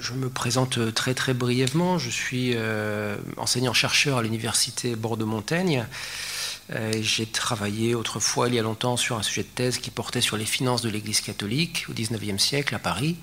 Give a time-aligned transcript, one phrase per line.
[0.00, 1.98] je me présente très très brièvement.
[1.98, 2.56] Je suis
[3.36, 5.86] enseignant-chercheur à l'université Bordeaux-Montaigne.
[7.00, 10.36] J'ai travaillé autrefois, il y a longtemps, sur un sujet de thèse qui portait sur
[10.36, 13.16] les finances de l'Église catholique au XIXe siècle à Paris.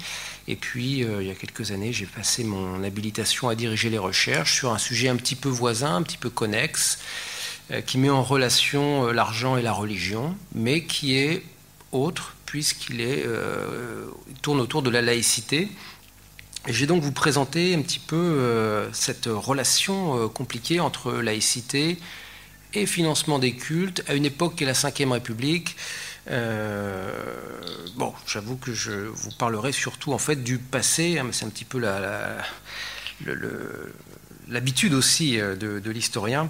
[0.47, 4.53] Et puis, il y a quelques années, j'ai passé mon habilitation à diriger les recherches
[4.53, 6.99] sur un sujet un petit peu voisin, un petit peu connexe,
[7.85, 11.43] qui met en relation l'argent et la religion, mais qui est
[11.91, 14.07] autre, puisqu'il euh,
[14.41, 15.69] tourne autour de la laïcité.
[16.67, 21.97] Je vais donc vous présenter un petit peu euh, cette relation euh, compliquée entre laïcité
[22.73, 25.77] et financement des cultes à une époque qui est la Ve République.
[26.27, 31.49] bon, j'avoue que je vous parlerai surtout en fait du passé, hein, mais c'est un
[31.49, 31.79] petit peu
[34.49, 36.49] l'habitude aussi de, l'historien.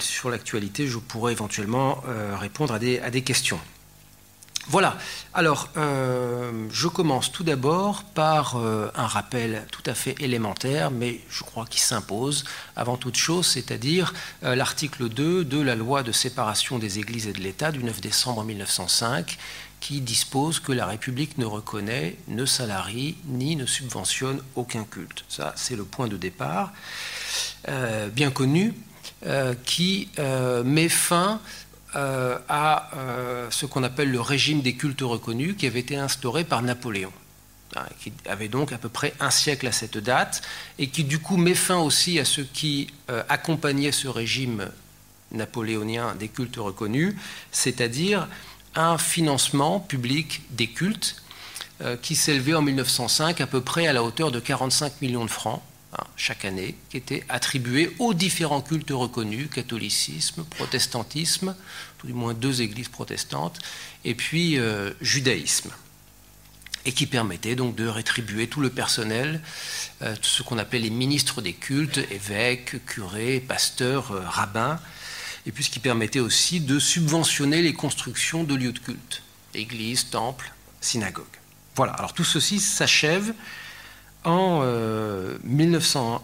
[0.00, 2.02] sur l'actualité, je pourrais éventuellement
[2.38, 3.58] répondre à des questions.
[4.68, 4.96] Voilà,
[5.34, 11.20] alors euh, je commence tout d'abord par euh, un rappel tout à fait élémentaire, mais
[11.28, 12.44] je crois qu'il s'impose
[12.76, 17.32] avant toute chose, c'est-à-dire euh, l'article 2 de la loi de séparation des églises et
[17.32, 19.36] de l'État du 9 décembre 1905,
[19.80, 25.24] qui dispose que la République ne reconnaît, ne salarie, ni ne subventionne aucun culte.
[25.28, 26.72] Ça, c'est le point de départ,
[28.12, 28.74] bien connu,
[29.64, 30.08] qui
[30.64, 31.40] met fin
[31.94, 36.44] euh, à euh, ce qu'on appelle le régime des cultes reconnus qui avait été instauré
[36.44, 37.12] par Napoléon,
[37.76, 40.42] hein, qui avait donc à peu près un siècle à cette date,
[40.78, 44.70] et qui du coup met fin aussi à ce qui euh, accompagnait ce régime
[45.32, 47.14] napoléonien des cultes reconnus,
[47.50, 48.28] c'est-à-dire
[48.74, 51.16] un financement public des cultes
[52.00, 55.62] qui s'élevait en 1905 à peu près à la hauteur de 45 millions de francs
[55.98, 61.54] Hein, chaque année, qui était attribué aux différents cultes reconnus, catholicisme, protestantisme,
[61.98, 63.58] tout du moins deux églises protestantes,
[64.06, 65.70] et puis euh, judaïsme,
[66.86, 69.42] et qui permettait donc de rétribuer tout le personnel,
[70.00, 74.80] euh, ce qu'on appelait les ministres des cultes, évêques, curés, pasteurs, euh, rabbins,
[75.44, 80.08] et puis ce qui permettait aussi de subventionner les constructions de lieux de culte, églises,
[80.08, 81.26] temples, synagogues.
[81.76, 83.34] Voilà, alors tout ceci s'achève
[84.24, 84.62] en
[85.44, 86.20] 1905,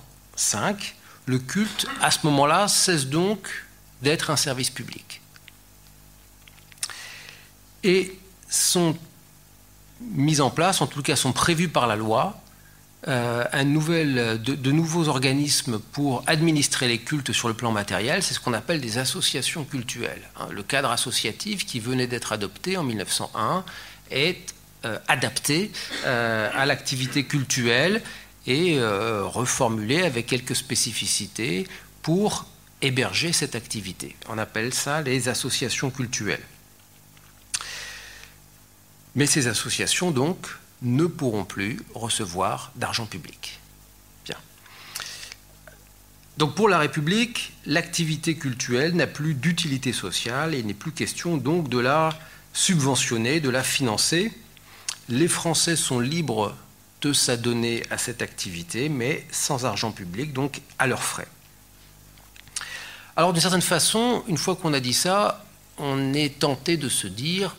[0.77, 0.85] euh,
[1.27, 3.49] le culte, à ce moment-là, cesse donc
[4.03, 5.21] d'être un service public.
[7.85, 8.97] Et sont
[10.01, 12.41] mis en place, en tout cas sont prévus par la loi,
[13.07, 18.35] euh, un nouvel, de, nouveaux organismes pour administrer les cultes sur le plan matériel, c'est
[18.35, 20.23] ce qu'on appelle des associations cultuelles.
[20.37, 20.49] Hein.
[20.51, 23.65] le cadre associatif qui venait d'être adopté en 1901
[24.11, 25.73] est euh, adapté
[26.05, 28.01] euh, à l'activité cultuelle
[28.47, 31.67] et euh, reformulé avec quelques spécificités
[32.01, 32.47] pour
[32.81, 34.15] héberger cette activité.
[34.29, 36.45] On appelle ça les associations cultuelles.
[39.17, 40.47] Mais ces associations, donc,
[40.83, 43.59] ne pourront plus recevoir d'argent public.
[44.25, 44.37] Bien.
[46.37, 51.37] Donc pour la République, l'activité cultuelle n'a plus d'utilité sociale et il n'est plus question
[51.37, 52.17] donc de la
[52.53, 54.33] subventionner, de la financer,
[55.09, 56.55] les Français sont libres
[57.01, 61.29] de s'adonner à cette activité, mais sans argent public, donc à leurs frais.
[63.17, 65.45] Alors d'une certaine façon, une fois qu'on a dit ça,
[65.79, 67.57] on est tenté de se dire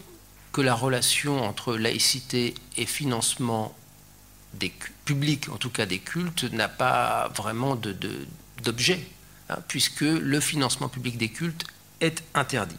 [0.52, 3.76] que la relation entre laïcité et financement
[4.56, 4.74] des
[5.06, 7.80] publics, en tout cas des cultes, n'a pas vraiment
[8.64, 9.06] d'objet,
[9.50, 11.66] hein, puisque le financement public des cultes
[12.02, 12.78] est interdit.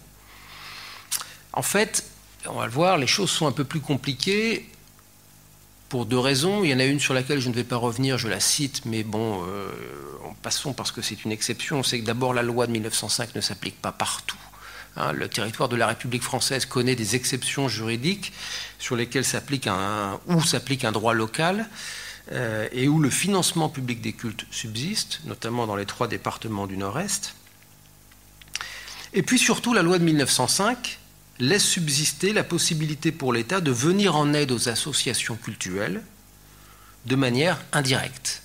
[1.53, 2.10] En fait,
[2.47, 4.69] on va le voir, les choses sont un peu plus compliquées
[5.89, 6.65] pour deux raisons.
[6.65, 8.83] Il y en a une sur laquelle je ne vais pas revenir, je la cite,
[8.87, 9.71] mais bon, euh,
[10.43, 11.83] passons parce que c'est une exception.
[11.83, 14.39] C'est que d'abord, la loi de 1905 ne s'applique pas partout.
[14.97, 15.13] Hein.
[15.13, 18.33] le territoire de la République française connaît des exceptions juridiques
[18.81, 21.69] sur lesquelles s'applique un, où s'applique un droit local
[22.33, 26.77] euh, et où le financement public des cultes subsiste, notamment dans les trois départements du
[26.77, 27.35] Nord-Est.
[29.13, 31.00] Et puis surtout, la loi de 1905
[31.41, 36.03] laisse subsister la possibilité pour l'État de venir en aide aux associations cultuelles
[37.07, 38.43] de manière indirecte,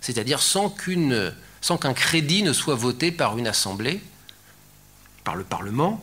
[0.00, 4.00] c'est-à-dire sans qu'un crédit ne soit voté par une assemblée,
[5.22, 6.02] par le Parlement,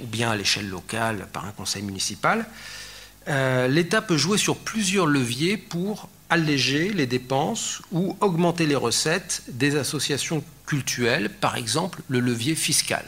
[0.00, 2.46] ou bien à l'échelle locale par un conseil municipal.
[3.28, 9.42] Euh, L'État peut jouer sur plusieurs leviers pour alléger les dépenses ou augmenter les recettes
[9.48, 13.04] des associations cultuelles, par exemple le levier fiscal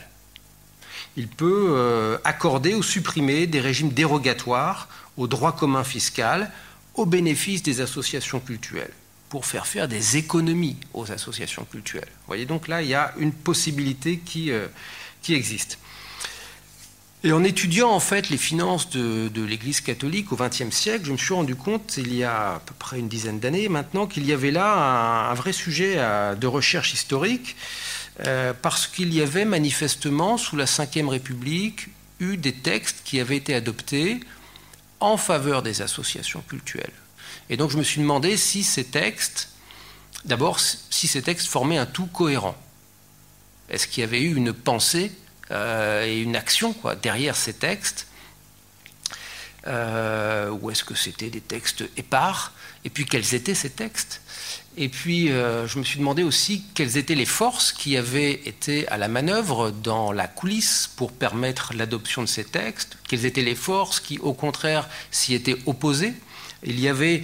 [1.16, 6.50] il peut euh, accorder ou supprimer des régimes dérogatoires au droit commun fiscal
[6.94, 8.92] au bénéfice des associations culturelles
[9.28, 12.08] pour faire faire des économies aux associations culturelles.
[12.08, 14.66] Vous voyez donc là, il y a une possibilité qui, euh,
[15.22, 15.78] qui existe.
[17.22, 21.18] Et en étudiant en fait les finances de, l'Église catholique au XXe siècle, je me
[21.18, 24.32] suis rendu compte, il y a à peu près une dizaine d'années maintenant, qu'il y
[24.32, 27.56] avait là un, vrai sujet de recherche historique,
[28.26, 31.88] euh, parce qu'il y avait manifestement, sous la Ve République,
[32.18, 34.20] eu des textes qui avaient été adoptés
[35.00, 36.92] en faveur des associations cultuelles.
[37.48, 39.48] Et donc je me suis demandé si ces textes,
[40.24, 42.56] d'abord, si ces textes formaient un tout cohérent.
[43.70, 45.12] Est-ce qu'il y avait eu une pensée
[45.50, 48.06] euh, et une action quoi, derrière ces textes
[49.66, 52.52] euh, Ou est-ce que c'était des textes épars?
[52.84, 54.20] Et puis quels étaient ces textes?
[54.76, 58.86] Et puis euh, je me suis demandé aussi quelles étaient les forces qui avaient été
[58.88, 63.56] à la manœuvre dans la coulisse pour permettre l'adoption de ces textes Quelles étaient les
[63.56, 66.14] forces qui, au contraire, s'y étaient opposées
[66.62, 67.22] Il y avait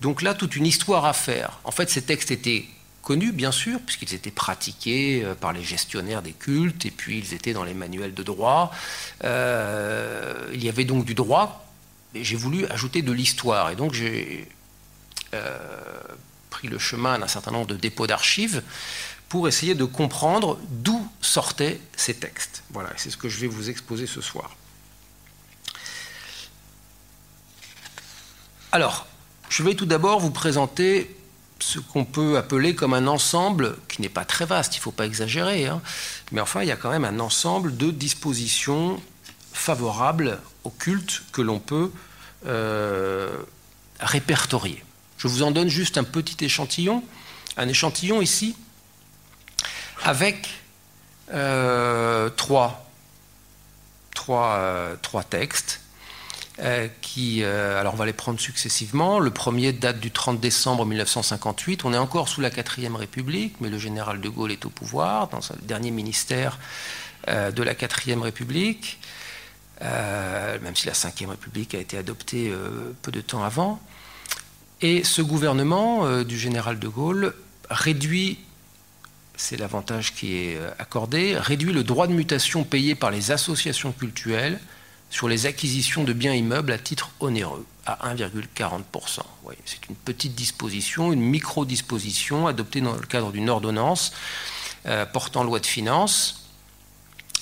[0.00, 1.58] donc là toute une histoire à faire.
[1.64, 2.66] En fait, ces textes étaient
[3.02, 7.34] connus, bien sûr, puisqu'ils étaient pratiqués euh, par les gestionnaires des cultes, et puis ils
[7.34, 8.70] étaient dans les manuels de droit.
[9.24, 11.66] Euh, il y avait donc du droit,
[12.14, 13.70] mais j'ai voulu ajouter de l'histoire.
[13.70, 14.48] Et donc j'ai
[16.68, 18.62] le chemin d'un certain nombre de dépôts d'archives
[19.28, 22.62] pour essayer de comprendre d'où sortaient ces textes.
[22.70, 24.56] Voilà, c'est ce que je vais vous exposer ce soir.
[28.72, 29.06] Alors,
[29.48, 31.14] je vais tout d'abord vous présenter
[31.60, 34.90] ce qu'on peut appeler comme un ensemble, qui n'est pas très vaste, il ne faut
[34.90, 35.80] pas exagérer, hein,
[36.32, 39.00] mais enfin il y a quand même un ensemble de dispositions
[39.52, 41.90] favorables au culte que l'on peut
[42.46, 43.36] euh,
[44.00, 44.82] répertorier.
[45.24, 47.02] Je vous en donne juste un petit échantillon,
[47.56, 48.54] un échantillon ici,
[50.02, 50.50] avec
[51.32, 52.28] euh, euh,
[55.00, 55.80] trois textes
[56.58, 59.18] euh, qui, alors on va les prendre successivement.
[59.18, 61.86] Le premier date du 30 décembre 1958.
[61.86, 65.28] On est encore sous la 4ème République, mais le général de Gaulle est au pouvoir,
[65.28, 66.58] dans le dernier ministère
[67.26, 68.98] de la 4ème République,
[69.80, 72.52] même si la 5ème République a été adoptée
[73.00, 73.80] peu de temps avant.
[74.84, 77.34] Et ce gouvernement du général de Gaulle
[77.70, 78.38] réduit
[79.36, 84.60] c'est l'avantage qui est accordé, réduit le droit de mutation payé par les associations culturelles
[85.08, 89.20] sur les acquisitions de biens immeubles à titre onéreux à 1,40%.
[89.64, 94.12] c'est une petite disposition, une micro-disposition adoptée dans le cadre d'une ordonnance
[94.86, 96.48] euh, portant loi de finances,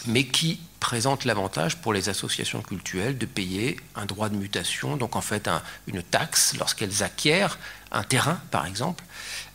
[0.06, 5.14] mais qui présente l'avantage pour les associations culturelles de payer un droit de mutation, donc
[5.14, 5.48] en fait
[5.86, 7.56] une taxe lorsqu'elles acquièrent
[7.92, 9.04] un terrain, par exemple,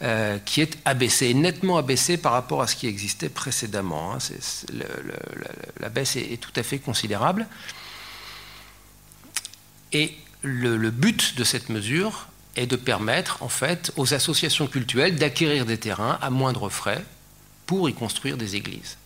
[0.03, 4.13] euh, qui est abaissé, nettement abaissé par rapport à ce qui existait précédemment.
[4.13, 4.19] Hein.
[5.81, 7.45] la baisse est, tout à fait considérable.
[9.91, 15.65] Et le, but de cette mesure est de permettre en fait aux associations cultuelles d'acquérir
[15.65, 17.03] des terrains à moindre frais
[17.65, 18.97] pour y construire des églises.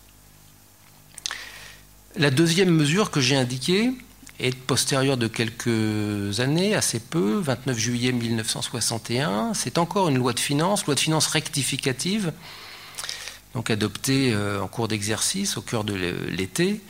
[2.17, 3.93] La deuxième mesure que j'ai indiquée
[4.37, 9.53] est postérieure de quelques années, assez peu, 29 juillet 1961.
[9.53, 12.33] C'est encore une loi de finances, loi de finances rectificative,
[13.53, 15.93] donc adoptée euh, en cours d'exercice au cœur de
[16.27, 16.81] l'été,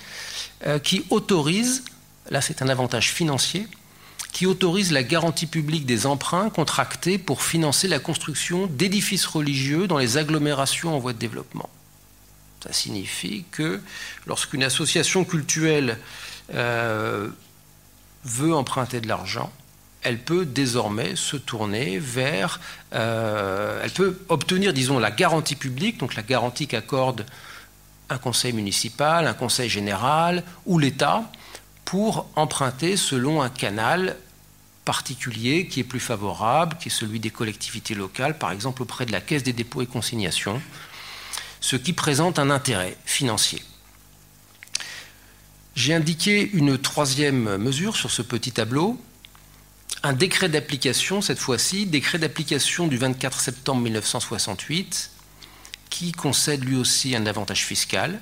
[0.66, 1.84] euh, qui autorise,
[2.32, 3.68] là c'est un avantage financier,
[4.32, 10.00] qui autorise la garantie publique des emprunts contractés pour financer la construction d'édifices religieux dans
[10.00, 11.70] les agglomérations en voie de développement.
[12.64, 13.82] Ça signifie que
[14.28, 15.98] lorsqu'une association culturelle
[16.54, 17.30] euh,
[18.24, 19.52] veut emprunter de l'argent,
[20.04, 22.60] elle peut désormais se tourner vers,
[22.94, 27.26] euh, elle peut obtenir, disons, la garantie publique, donc la garantie qu'accorde
[28.10, 31.32] un conseil municipal, un conseil général ou l'État,
[31.86, 34.18] pour emprunter selon un canal
[34.86, 39.12] particulier qui est plus favorable, qui est celui des collectivités locales, par exemple auprès de
[39.12, 40.62] la Caisse des dépôts et consignations,
[41.62, 43.64] ce qui présente un intérêt financier.
[45.76, 49.00] J'ai indiqué une troisième mesure sur ce petit tableau,
[50.04, 55.12] un décret d'application, cette fois-ci, décret d'application du 24 septembre 1968,
[55.90, 58.20] qui concède lui aussi un avantage fiscal,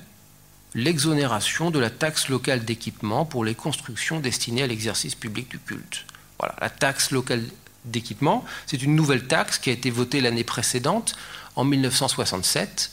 [0.74, 6.04] l'exonération de la taxe locale d'équipement pour les constructions destinées à l'exercice public du culte.
[6.38, 7.44] Voilà, la taxe locale
[7.84, 11.16] d'équipement, c'est une nouvelle taxe qui a été votée l'année précédente,
[11.56, 12.92] en 1967,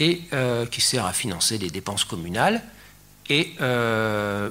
[0.00, 2.62] et euh, qui sert à financer les dépenses communales.
[3.28, 4.50] Et euh,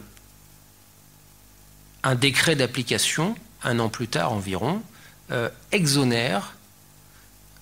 [2.03, 4.82] un décret d'application, un an plus tard environ,
[5.32, 6.56] euh, exonère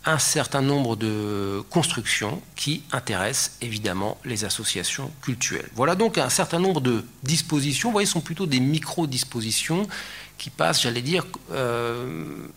[0.05, 5.69] un certain nombre de constructions qui intéressent évidemment les associations culturelles.
[5.75, 9.87] Voilà donc un certain nombre de dispositions, vous voyez, sont plutôt des micro-dispositions
[10.37, 11.25] qui passent, j'allais dire,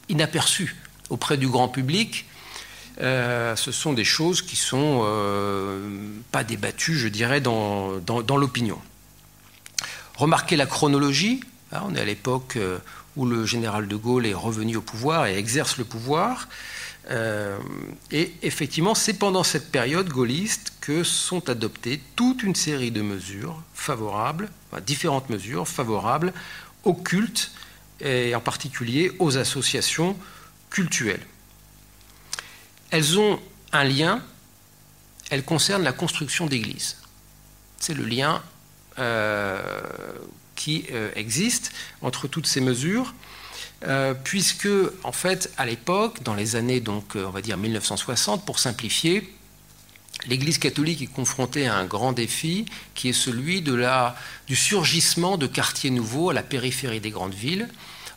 [0.09, 0.77] inaperçues
[1.09, 2.27] auprès du grand public.
[3.01, 5.89] Euh, ce sont des choses qui sont euh,
[6.33, 8.01] pas débattues, je dirais, dans,
[8.37, 8.79] l'opinion.
[10.17, 11.41] Remarquez la chronologie.
[11.73, 12.59] Hein, on est à l'époque
[13.17, 16.49] où le général de Gaulle est revenu au pouvoir et exerce le pouvoir.
[17.11, 17.59] Euh,
[18.11, 23.63] et effectivement, c'est pendant cette période gaulliste que sont adoptées toute une série de mesures
[23.75, 24.49] favorables,
[24.87, 26.33] différentes mesures favorables
[26.85, 27.51] au culte
[28.01, 30.17] et en particulier aux associations
[30.71, 31.27] cultuelles.
[32.91, 33.41] Elles ont
[33.73, 34.23] un lien,
[35.31, 36.97] elles concernent la construction d'églises.
[37.79, 38.43] C'est le lien
[38.99, 39.63] euh,
[40.57, 43.15] qui euh, existe entre toutes ces mesures.
[43.87, 44.69] Euh, puisque,
[45.05, 49.33] en fait, à l'époque, dans les années, donc, on va dire 1960, pour simplifier,
[50.27, 55.91] l'Église catholique est confrontée à un grand défi qui est celui du surgissement de quartiers
[55.91, 57.69] nouveaux à la périphérie des grandes villes,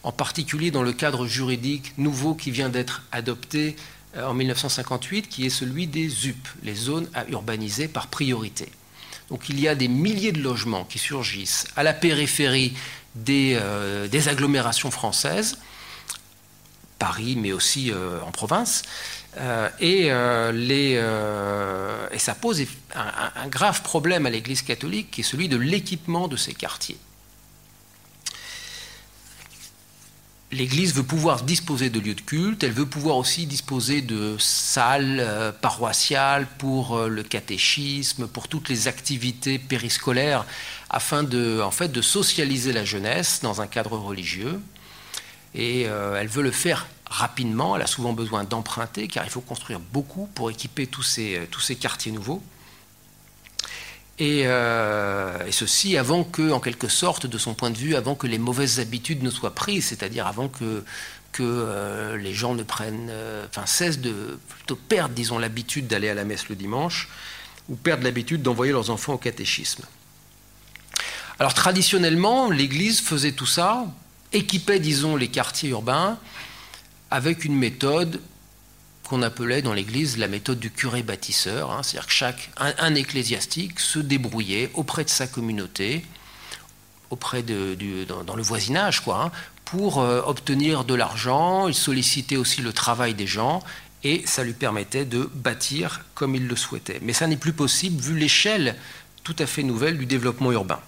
[0.03, 3.77] en particulier dans le cadre juridique nouveau qui vient d'être adopté
[4.17, 8.70] en 1958, qui est celui des ZUP, les zones à urbaniser par priorité.
[9.29, 12.74] Donc il y a des milliers de logements qui surgissent à la périphérie
[13.29, 15.60] euh, des, agglomérations françaises,
[16.98, 18.82] Paris, mais aussi euh, en province.
[19.38, 20.10] Euh, et,
[22.20, 22.63] ça pose
[22.96, 26.98] un, grave problème à l'Église catholique, qui est celui de l'équipement de ces quartiers.
[30.53, 35.53] L'Église veut pouvoir disposer de lieux de culte, elle veut pouvoir aussi disposer de salles
[35.62, 40.45] paroissiales pour le catéchisme, pour toutes les activités périscolaires
[40.91, 44.62] afin de, en fait, de socialiser la jeunesse dans un cadre religieux.
[45.55, 49.41] Et euh, elle veut le faire rapidement, elle a souvent besoin d'emprunter, car il faut
[49.41, 52.41] construire beaucoup pour équiper tous ces quartiers nouveaux.
[54.24, 58.15] Et, euh, et, ceci avant que, en quelque sorte, de son point de vue, avant
[58.15, 60.82] que les mauvaises habitudes ne soient prises, c'est-à-dire avant que,
[61.42, 63.12] euh, les gens ne prennent,
[63.50, 67.10] enfin cessent de plutôt perdre, disons, l'habitude d'aller à la messe le dimanche,
[67.68, 69.84] ou perdent l'habitude d'envoyer leurs enfants au catéchisme.
[71.38, 73.88] Alors traditionnellement, l'Église faisait tout ça,
[74.32, 76.18] équipait, disons, les quartiers urbains
[77.12, 78.22] avec une méthode
[79.07, 81.83] qu'on appelait dans l'Église la méthode du curé bâtisseur, hein.
[81.83, 86.05] c'est-à-dire que chaque un, ecclésiastique se débrouillait auprès de sa communauté,
[87.10, 89.31] auprès de, dans, le voisinage, quoi, hein,
[89.65, 91.67] pour euh, obtenir de l'argent.
[91.67, 93.62] Il sollicitait aussi le travail des gens
[94.03, 97.00] et ça lui permettait de bâtir comme il le souhaitait.
[97.01, 98.75] Mais ça n'est plus possible vu l'échelle
[99.24, 100.79] tout à fait nouvelle du développement urbain.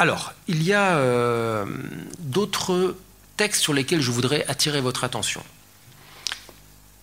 [0.00, 1.66] Alors, il y a euh,
[2.20, 2.96] d'autres
[3.36, 5.42] textes sur lesquels je voudrais attirer votre attention.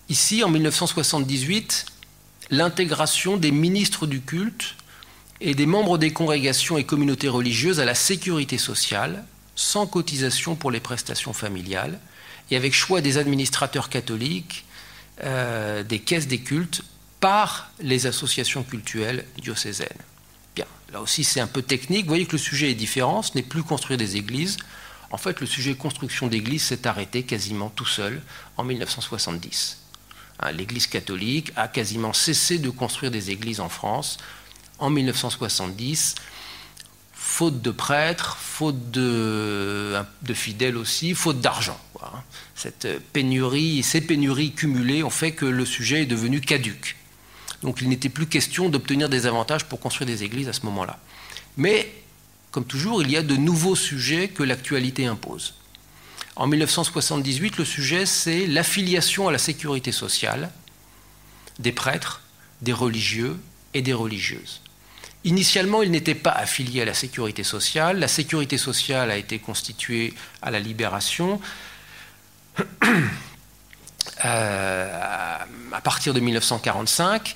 [0.09, 1.85] Ici, en 1978,
[2.49, 4.73] l'intégration des ministres du culte
[5.41, 9.25] et des membres des congrégations et communautés religieuses à la sécurité sociale,
[9.55, 11.99] sans cotisation pour les prestations familiales,
[12.49, 14.65] et avec choix des administrateurs catholiques,
[15.23, 16.81] euh, des caisses des cultes,
[17.19, 19.87] par les associations cultuelles diocésaines.
[20.91, 22.03] Là aussi, c'est un peu technique.
[22.03, 23.21] Vous voyez que le sujet est différent.
[23.21, 24.57] Ce n'est plus construire des églises.
[25.11, 28.21] En fait, le sujet construction d'églises s'est arrêté quasiment tout seul
[28.57, 29.77] en 1970.
[30.39, 34.17] Hein, L'Église catholique a quasiment cessé de construire des églises en France
[34.79, 36.15] en 1970,
[37.13, 40.03] faute de prêtres, faute de,
[40.33, 41.79] fidèles aussi, faute d'argent.
[42.01, 42.21] Hein.
[42.55, 46.95] Cette pénurie, ces pénuries cumulées ont fait que le sujet est devenu caduque.
[47.63, 50.99] Donc il n'était plus question d'obtenir des avantages pour construire des églises à ce moment-là.
[51.57, 51.91] Mais,
[52.51, 55.55] comme toujours, il y a de nouveaux sujets que l'actualité impose.
[56.35, 60.51] En 1978, le sujet, c'est l'affiliation à la sécurité sociale
[61.57, 62.21] des prêtres,
[62.61, 63.37] des religieux
[63.73, 64.61] et des religieuses.
[65.23, 67.99] Initialement, ils n'étaient pas affiliés à la sécurité sociale.
[67.99, 71.41] La sécurité sociale a été constituée à la libération.
[74.25, 75.37] Euh,
[75.71, 77.35] à partir de 1945.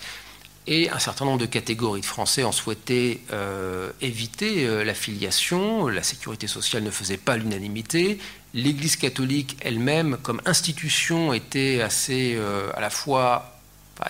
[0.67, 5.87] Et un certain nombre de catégories de Français ont souhaité euh, éviter euh, l'affiliation.
[5.87, 8.19] La sécurité sociale ne faisait pas l'unanimité.
[8.53, 12.37] L'Église catholique elle-même, comme institution, était assez,
[12.75, 13.59] à la fois,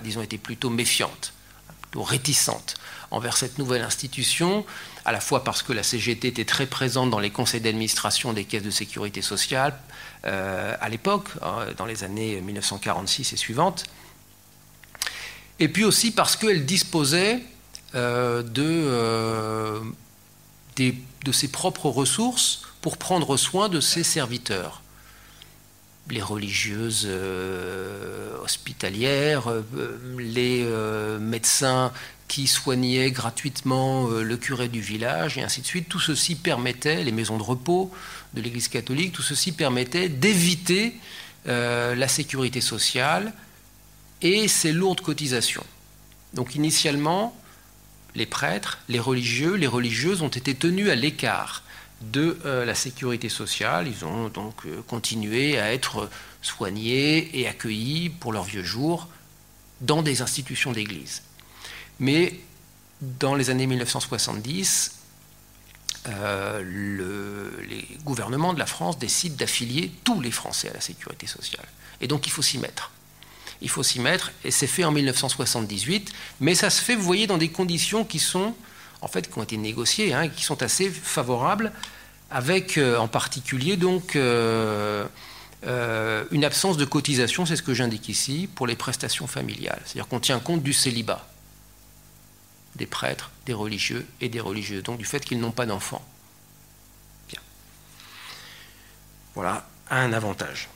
[0.04, 1.34] disons, était plutôt méfiante,
[1.82, 2.74] plutôt réticente
[3.12, 4.66] envers cette nouvelle institution,
[5.06, 8.46] à la fois parce que la CGT était très présente dans les conseils d'administration des
[8.46, 9.78] caisses de sécurité sociale,
[10.26, 13.86] euh, à l'époque, hein, dans les années 1946 et suivantes.
[15.60, 17.40] Et puis aussi parce qu'elle disposait
[17.96, 19.80] euh, de, euh,
[20.78, 24.82] de ses propres ressources pour prendre soin de ses serviteurs.
[26.10, 27.08] Les religieuses
[28.44, 29.44] hospitalières,
[30.18, 30.66] les
[31.20, 31.94] médecins
[32.32, 35.90] qui soignaient gratuitement le curé du village, et ainsi de suite.
[35.90, 37.92] Tout ceci permettait, les maisons de repos,
[38.34, 40.96] de l'Église catholique, tout ceci permettait d'éviter
[41.48, 43.34] euh, la sécurité sociale
[44.22, 45.66] et ses lourdes cotisations.
[46.34, 47.36] Donc initialement,
[48.16, 51.64] les prêtres, les religieux, les religieuses ont été tenus à l'écart
[52.02, 53.88] de euh, la sécurité sociale.
[53.88, 56.10] Ils ont donc euh, continué à être
[56.42, 59.10] soignés et accueillis pour leurs vieux jours
[59.82, 61.24] dans des institutions d'église.
[62.02, 62.34] Mais
[63.00, 65.02] dans les années 1970,
[66.08, 66.64] euh,
[67.70, 71.66] les gouvernements de la France décident d'affilier tous les Français à la sécurité sociale.
[72.02, 72.92] Et donc il faut s'y mettre.
[73.62, 77.28] Il faut s'y mettre, et c'est fait en 1978, mais ça se fait, vous voyez,
[77.28, 78.56] dans des conditions qui sont,
[79.02, 81.72] en fait, qui ont été négociées, hein, qui sont assez favorables,
[82.32, 85.06] avec euh, en particulier donc euh,
[86.32, 89.82] une absence de cotisation, c'est ce que j'indique ici, pour les prestations familiales.
[89.86, 91.31] C'est-à-dire qu'on tient compte du célibat
[92.76, 96.06] des prêtres, des religieux et des religieuses, donc du fait qu'ils n'ont pas d'enfants.
[99.34, 100.70] Voilà un avantage.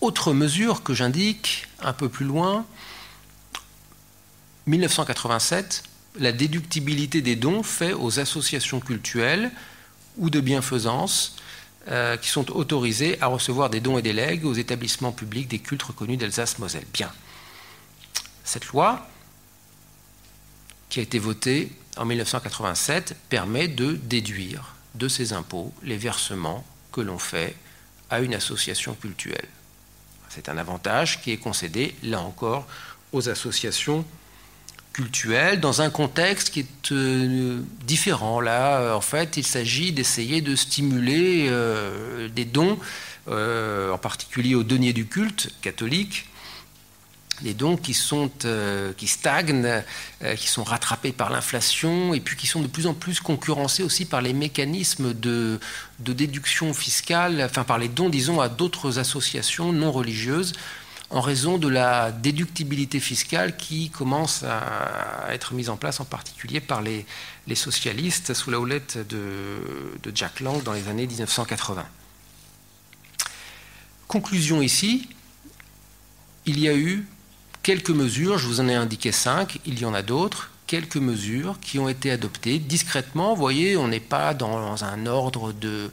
[0.00, 2.66] Autre mesure que j'indique un peu plus loin,
[4.66, 5.84] 1987,
[6.18, 9.50] la déductibilité des dons faits aux associations cultuelles
[10.16, 11.36] ou de bienfaisance
[11.88, 15.58] euh, qui sont autorisées à recevoir des dons et des legs aux établissements publics des
[15.58, 16.84] cultes reconnus d'Alsace-Moselle.
[16.92, 17.10] Bien.
[18.50, 19.06] Cette loi,
[20.88, 27.00] qui a été votée en 1987, permet de déduire de ces impôts les versements que
[27.00, 27.54] l'on fait
[28.10, 29.46] à une association cultuelle.
[30.30, 32.66] C'est un avantage qui est concédé, là encore,
[33.12, 34.04] aux associations
[34.92, 38.40] cultuelles dans un contexte qui est euh, différent.
[38.40, 42.80] Là, euh, en fait, il s'agit d'essayer de stimuler euh, des dons,
[43.28, 46.26] en particulier aux deniers du culte catholique,
[47.42, 47.96] des dons qui,
[48.44, 49.82] euh, stagnent,
[50.22, 53.82] euh, qui sont rattrapés par l'inflation et puis qui sont de plus en plus concurrencés
[53.82, 55.58] aussi par les mécanismes de,
[55.98, 60.52] déduction fiscale, enfin par les dons, disons, à d'autres associations non religieuses
[61.10, 66.60] en raison de la déductibilité fiscale qui commence à être mise en place en particulier
[66.60, 67.04] par les,
[67.54, 69.58] socialistes sous la houlette de,
[70.04, 71.84] de Jack Lang dans les années 1980.
[74.06, 75.08] Conclusion ici,
[76.46, 77.06] il y a eu
[77.62, 81.58] quelques mesures, je vous en ai indiqué cinq, il y en a d'autres, quelques mesures
[81.60, 83.34] qui ont été adoptées discrètement.
[83.34, 85.90] Vous voyez, on n'est pas dans un ordre de,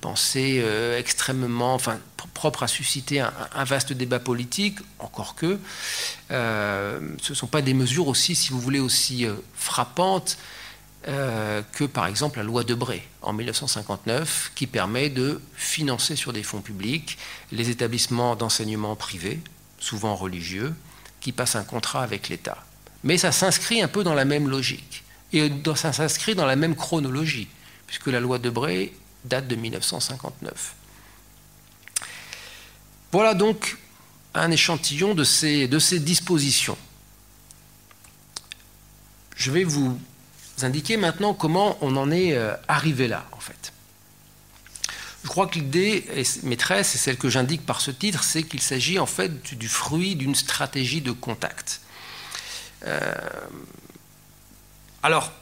[0.00, 1.98] pensée euh, extrêmement, enfin,
[2.32, 5.58] propre à susciter un, vaste débat politique, encore que
[6.30, 10.38] euh, ce ne sont pas des mesures aussi, si vous voulez, aussi euh, frappantes
[11.04, 16.44] que par exemple la loi de Bray en 1959 qui permet de financer sur des
[16.44, 17.18] fonds publics
[17.50, 19.40] les établissements d'enseignement privés,
[19.80, 20.72] souvent religieux,
[21.22, 22.58] qui passe un contrat avec l'État.
[23.04, 25.04] Mais ça s'inscrit un peu dans la même logique.
[25.32, 27.48] Et ça s'inscrit dans la même chronologie,
[27.86, 28.92] puisque la loi de Bray
[29.24, 30.74] date de 1959.
[33.12, 33.78] Voilà donc
[34.34, 36.76] un échantillon de ces, de ces dispositions.
[39.36, 39.98] Je vais vous
[40.62, 43.71] indiquer maintenant comment on en est euh, arrivé là, en fait.
[45.22, 46.04] Je crois que l'idée
[46.42, 50.16] maîtresse, et celle que j'indique par ce titre, c'est qu'il s'agit en fait du fruit
[50.16, 51.80] d'une stratégie de contact.
[52.86, 53.14] Euh,
[55.02, 55.32] alors,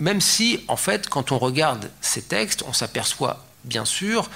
[0.00, 4.30] même si, en fait, quand on regarde ces textes, on s'aperçoit bien sûr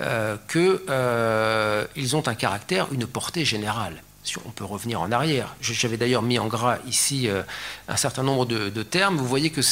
[0.00, 4.02] euh, qu'ils euh, ont un caractère, une portée générale.
[4.24, 5.56] Si on peut revenir en arrière.
[5.60, 7.28] J'avais d'ailleurs mis en gras ici
[7.88, 9.16] un certain nombre de, de, termes.
[9.16, 9.62] Vous voyez que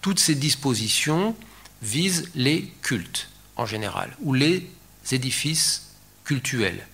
[0.00, 1.36] toutes ces dispositions
[1.80, 4.68] visent les cultes en général, ou les
[5.10, 5.90] édifices
[6.24, 6.86] cultuels,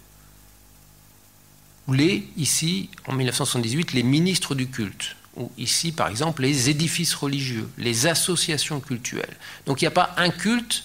[1.87, 7.14] ou les, ici, en 1978, les ministres du culte, ou ici, par exemple, les édifices
[7.14, 9.37] religieux, les associations cultuelles.
[9.66, 10.85] Donc il n'y a pas un culte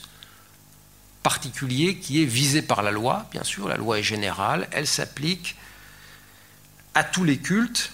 [1.23, 5.55] particulier qui est visé par la loi, bien sûr, la loi est générale, elle s'applique
[6.93, 7.91] à tous les cultes.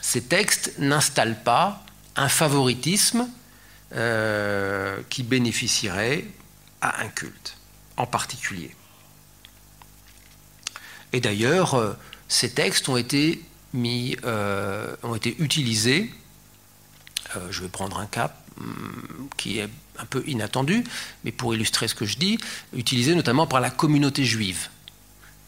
[0.00, 1.84] Ces textes n'installent pas
[2.16, 3.28] un favoritisme
[3.92, 6.24] euh, qui bénéficierait
[6.80, 7.56] à un culte
[7.96, 8.70] en particulier.
[11.12, 11.94] Et d'ailleurs, euh,
[12.28, 16.08] ces textes ont été, mis, euh, ont été utilisés,
[17.50, 20.84] je vais prendre un cas hum, qui est un peu inattendu,
[21.24, 22.38] mais pour illustrer ce que je dis,
[22.72, 24.68] utilisés notamment par la communauté juive,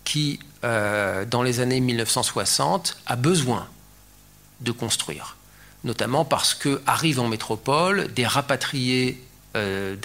[0.03, 3.69] qui, dans les années 1960, a besoin
[4.63, 5.37] de construire,
[5.85, 9.21] notamment parce que arrivent en métropole des rapatriés
[9.57, 9.97] euh,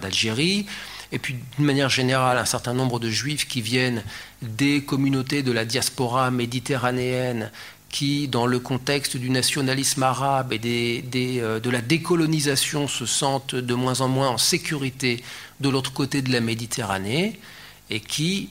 [0.00, 0.66] d'Algérie,
[1.12, 4.02] et puis d'une manière générale un certain nombre de juifs qui viennent
[4.42, 7.50] des communautés de la diaspora méditerranéenne
[7.88, 13.74] qui, dans le contexte du nationalisme arabe et euh, de la décolonisation, se sentent de
[13.74, 15.22] moins en moins en sécurité
[15.60, 17.40] de l'autre côté de la Méditerranée
[17.88, 18.50] et qui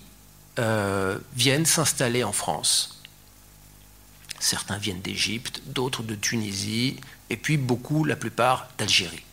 [0.58, 2.95] euh, viennent s'installer en France
[4.40, 6.98] Certains viennent d'Égypte, d'autres de Tunisie,
[7.30, 9.24] et puis beaucoup, la plupart, d'Algérie.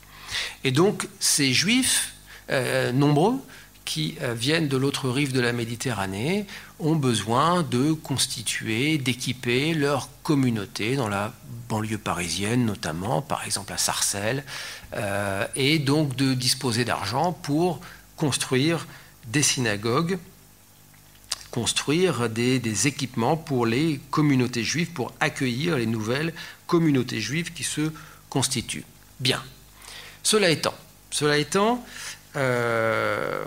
[0.65, 2.15] Et donc ces juifs,
[2.51, 3.39] euh, nombreux,
[3.85, 6.47] qui euh, viennent de l'autre rive de la Méditerranée,
[6.79, 11.33] ont besoin de constituer, d'équiper leur communauté dans la
[11.69, 14.45] banlieue parisienne notamment, par exemple à Sarcelles,
[14.95, 17.81] euh, et donc de disposer d'argent pour
[18.17, 18.87] construire
[19.27, 20.19] des synagogues,
[21.53, 26.33] construire des, équipements pour les communautés juives, pour accueillir les nouvelles
[26.67, 27.93] communautés juives qui se
[28.31, 28.87] constituent.
[29.21, 29.41] Bien.
[30.23, 31.85] Cela étant,
[32.37, 33.45] euh,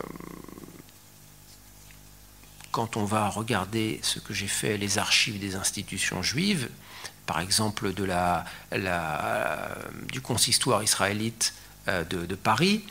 [2.71, 6.69] quand on va regarder ce que j'ai fait, les archives des institutions juives,
[7.25, 7.91] par exemple
[10.11, 11.55] du consistoire israélite
[11.87, 12.85] euh, de, Paris,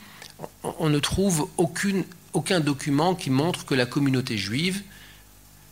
[0.63, 4.83] on, ne trouve aucun document qui montre que la communauté juive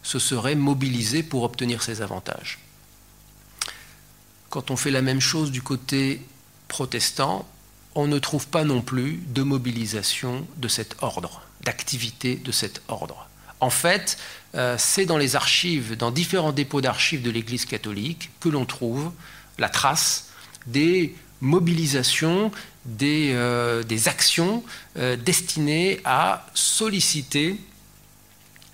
[0.03, 2.59] se serait mobilisée pour obtenir ces avantages.
[4.49, 6.21] Quand on fait la même chose du côté
[6.67, 7.47] protestant,
[7.95, 13.27] on ne trouve pas non plus de mobilisation de cet ordre, d'activité de cet ordre.
[13.59, 14.17] En fait,
[14.55, 19.11] euh, c'est dans les archives, dans différents dépôts d'archives de l'Église catholique, que l'on trouve
[19.57, 20.29] la trace
[20.67, 22.51] des mobilisations,
[22.85, 24.63] des, euh, actions
[24.97, 27.57] euh, destinées à solliciter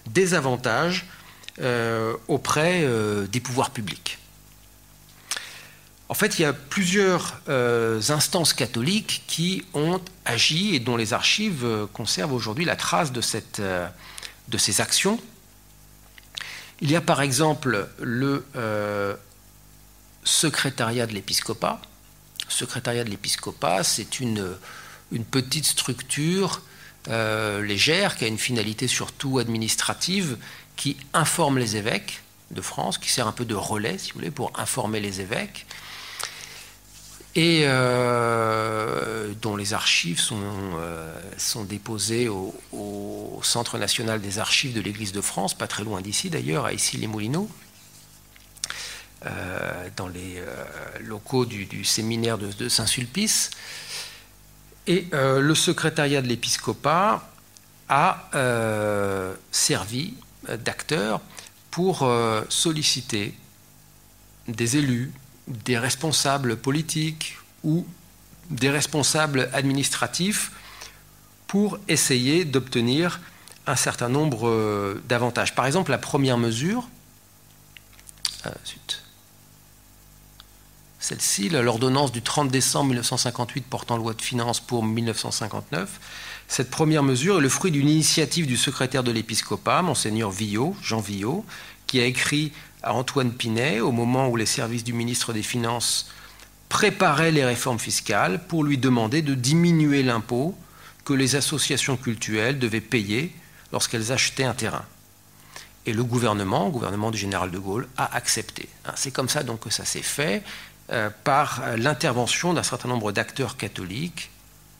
[0.07, 1.05] des avantages
[2.27, 2.87] auprès
[3.31, 4.19] des pouvoirs publics.
[6.09, 11.13] En fait, il y a plusieurs euh, instances catholiques qui ont agi et dont les
[11.13, 13.21] archives euh, conservent aujourd'hui la trace de,
[13.59, 13.87] euh,
[14.57, 15.19] ces actions.
[16.81, 18.45] Il y a par exemple le
[20.23, 21.79] secrétariat de l'épiscopat.
[22.47, 24.55] Secrétariat de l'épiscopat, c'est une,
[25.29, 26.61] petite structure
[27.07, 30.37] légère qui a une finalité surtout administrative
[30.79, 34.31] qui informe les évêques de France, qui sert un peu de relais, si vous voulez,
[34.31, 35.65] pour informer les évêques
[37.35, 40.39] et euh, dont les archives sont,
[40.77, 41.13] euh,
[41.67, 42.55] déposées au,
[43.41, 47.49] Centre national des archives de l'Église de France, pas très loin d'ici d'ailleurs, à Issy-les-Moulineaux,
[49.25, 50.43] euh, dans les
[50.99, 53.51] locaux du, séminaire de, Saint-Sulpice.
[54.87, 57.29] Et le secrétariat de l'épiscopat
[57.87, 58.29] a
[59.51, 60.15] servi
[60.47, 61.21] d'acteur
[61.71, 62.09] pour
[62.49, 63.35] solliciter
[64.47, 65.11] des élus,
[65.47, 67.85] des responsables politiques ou
[68.49, 70.51] des responsables administratifs
[71.47, 73.19] pour essayer d'obtenir
[73.67, 75.55] un certain nombre euh, d'avantages.
[75.55, 76.87] Par exemple, la première mesure,
[78.45, 78.51] euh,
[80.99, 85.99] celle-ci, l'ordonnance du 30 décembre 1958 portant loi de finances pour 1959,
[86.49, 90.99] cette première mesure est le fruit d'une initiative du secrétaire de l'épiscopat, monseigneur Villot, Jean
[90.99, 91.45] Villot,
[91.85, 96.09] qui a écrit à Antoine Pinet au moment où les services du ministre des Finances
[96.67, 100.57] préparaient les réformes fiscales pour lui demander de diminuer l'impôt
[101.05, 103.31] que les associations cultuelles devaient payer
[103.71, 104.85] lorsqu'elles achetaient un terrain.
[105.85, 108.69] Et le gouvernement, le gouvernement du général de Gaulle, a accepté.
[108.85, 110.41] Hein, c'est comme ça donc que ça s'est fait,
[110.89, 114.31] euh, par l'intervention d'un certain nombre d'acteurs catholiques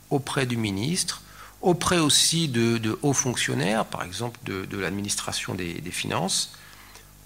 [0.09, 1.21] auprès du ministre,
[1.61, 6.51] auprès aussi de, hauts fonctionnaires, par exemple de, l'administration des Finances,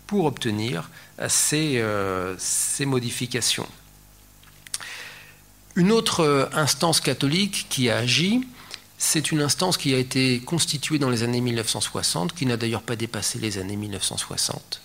[0.08, 3.67] pour obtenir euh, euh, ces, modifications.
[5.76, 8.48] Une autre euh, instance catholique qui a agi,
[8.98, 12.96] c'est une instance qui a été constituée dans les années 1960, qui n'a d'ailleurs pas
[12.96, 14.82] dépassé les années 1960,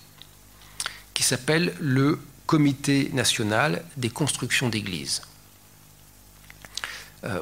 [1.15, 5.21] qui s'appelle le Comité national des constructions d'églises.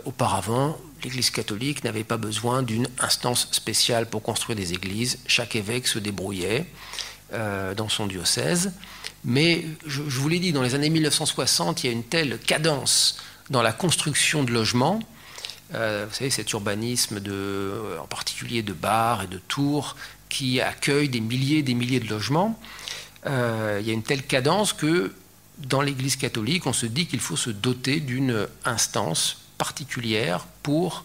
[0.05, 5.19] Auparavant, l'Église catholique n'avait pas besoin d'une instance spéciale pour construire des églises.
[5.27, 6.67] Chaque évêque se débrouillait.
[7.33, 8.71] Euh, dans son diocèse.
[9.25, 13.17] Mais je, vous l'ai dit, dans les années 1960, il y a une telle cadence
[13.51, 15.01] dans la construction de logements.
[15.75, 19.97] Euh, vous savez, cet urbanisme, euh, en particulier de bars et de tours,
[20.29, 22.57] qui accueille des milliers et des milliers de logements.
[23.25, 23.33] il
[23.85, 25.13] y a une telle cadence que
[25.59, 31.05] dans l'Église catholique, on se dit qu'il faut se doter d'une instance particulière pour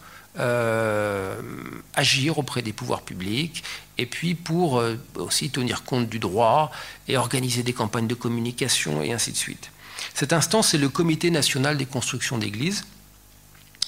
[1.94, 3.62] agir auprès des pouvoirs publics
[3.98, 6.70] et puis pour euh, aussi tenir compte du droit
[7.08, 9.70] et organiser des campagnes de communication et ainsi de suite.
[10.14, 12.84] Cette instance, c'est le Comité national des constructions d'églises,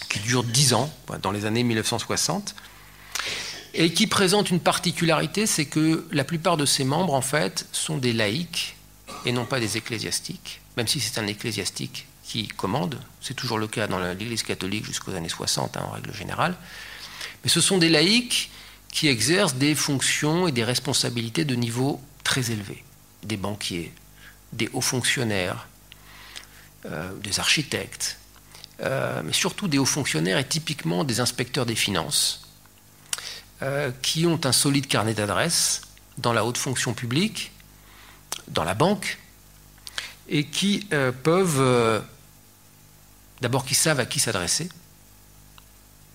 [0.08, 2.54] qui dure dix ans, dans les années 1960,
[3.74, 7.98] et qui présente une particularité, c'est que la plupart de ses membres, en fait, sont
[7.98, 8.76] des laïcs
[9.26, 12.06] et non pas des ecclésiastiques, même si c'est un ecclésiastique
[12.42, 16.12] qui commande, c'est toujours le cas dans l'Église catholique jusqu'aux années 60, hein, en règle
[16.12, 16.56] générale,
[17.44, 18.50] mais ce sont des laïcs
[18.92, 22.82] qui exercent des fonctions et des responsabilités de niveau très élevé.
[23.22, 23.92] Des banquiers,
[24.52, 25.68] des hauts fonctionnaires,
[26.84, 28.18] des architectes,
[28.80, 32.48] mais surtout des hauts fonctionnaires et typiquement des inspecteurs des finances,
[34.02, 35.82] qui ont un solide carnet d'adresses
[36.18, 37.52] dans la haute fonction publique,
[38.48, 39.18] dans la banque,
[40.28, 40.88] et qui
[41.22, 42.02] peuvent,
[43.44, 44.70] d'abord qui savent à qui s'adresser,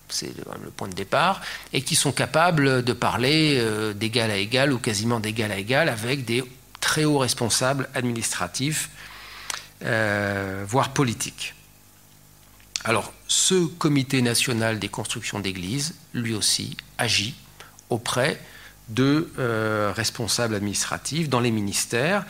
[0.08, 1.40] c'est le point de départ,
[1.72, 5.88] et qui sont capables de parler euh, d'égal à égal ou quasiment d'égal à égal
[5.88, 6.42] avec des
[6.80, 8.90] très hauts responsables administratifs,
[9.84, 11.54] euh, voire politiques.
[12.82, 17.36] Alors, ce comité national des constructions d'églises, lui aussi, agit
[17.90, 18.40] auprès
[18.88, 22.26] de euh, responsables administratifs dans les ministères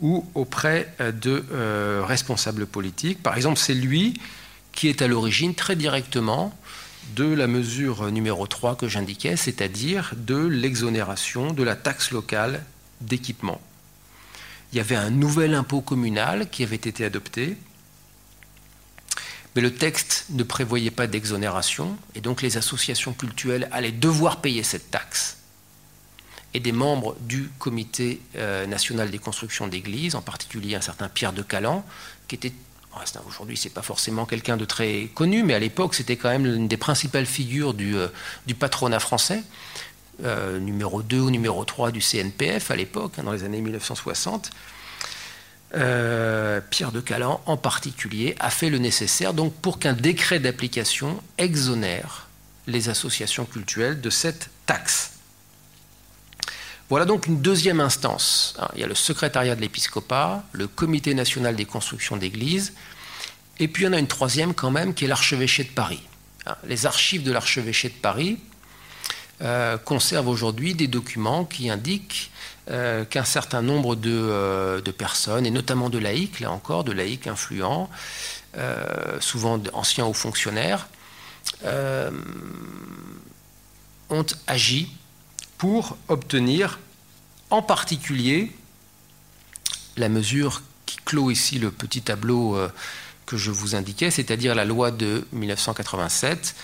[0.00, 1.44] ou auprès de
[2.06, 3.20] responsables politiques.
[3.20, 4.14] Par exemple, c'est lui
[4.78, 6.56] qui est à l'origine très directement
[7.16, 12.64] de la mesure numéro 3 que j'indiquais, c'est-à-dire de l'exonération de la taxe locale
[13.00, 13.60] d'équipement.
[14.70, 17.56] Il y avait un nouvel impôt communal qui avait été adopté,
[19.56, 24.62] mais le texte ne prévoyait pas d'exonération, et donc les associations culturelles allaient devoir payer
[24.62, 25.38] cette taxe.
[26.54, 31.32] Et des membres du comité euh, national des constructions d'églises, en particulier un certain Pierre
[31.32, 31.84] de Calan,
[32.28, 32.52] qui était
[33.26, 36.68] Aujourd'hui, c'est pas forcément quelqu'un de très connu, mais à l'époque, c'était quand même l'une
[36.68, 38.08] des principales figures du, euh,
[38.58, 39.42] patronat français,
[40.24, 44.50] euh, numéro 2 ou numéro 3 du CNPF à l'époque, hein, dans les années 1960.
[45.74, 51.22] Euh, Pierre de Calan, en particulier, a fait le nécessaire donc pour qu'un décret d'application
[51.36, 52.28] exonère
[52.66, 55.17] les associations cultuelles de cette taxe.
[56.88, 58.56] Voilà donc une deuxième instance.
[58.74, 62.72] Il y a le secrétariat de l'épiscopat, le comité national des constructions d'églises,
[63.58, 66.00] et puis il y en a une troisième quand même qui est l'archevêché de Paris.
[66.46, 68.38] Hein, les archives de l'archevêché de Paris
[69.42, 72.30] euh, conservent aujourd'hui des documents qui indiquent
[72.70, 77.26] euh, qu'un certain nombre euh, de, personnes, et notamment de laïcs, là encore, de laïcs
[77.26, 77.90] influents,
[79.20, 80.88] souvent anciens hauts fonctionnaires,
[84.10, 84.90] ont agi
[85.58, 86.78] pour obtenir
[87.50, 88.52] en particulier
[89.96, 92.68] la mesure qui clôt ici le petit tableau euh,
[93.26, 96.54] que je vous indiquais, c'est-à-dire la loi de 1987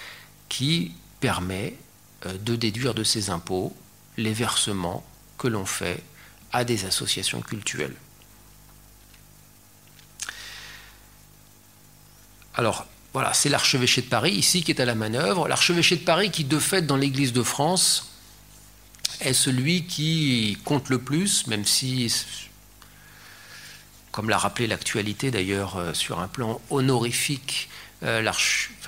[0.49, 1.77] qui permet
[2.27, 3.77] euh, de déduire de ces impôts
[4.17, 5.05] les versements
[5.37, 6.03] que l'on fait
[6.53, 7.97] à des associations culturelles.
[12.55, 15.49] Alors, voilà, c'est l'archevêché de Paris ici qui est à la manœuvre.
[15.49, 18.14] L'archevêché de Paris qui, de fait, dans l'Église de France,
[19.21, 22.13] est celui qui compte le plus, même si,
[24.11, 27.69] comme l'a rappelé l'actualité d'ailleurs euh, sur un plan honorifique,
[28.03, 28.23] euh,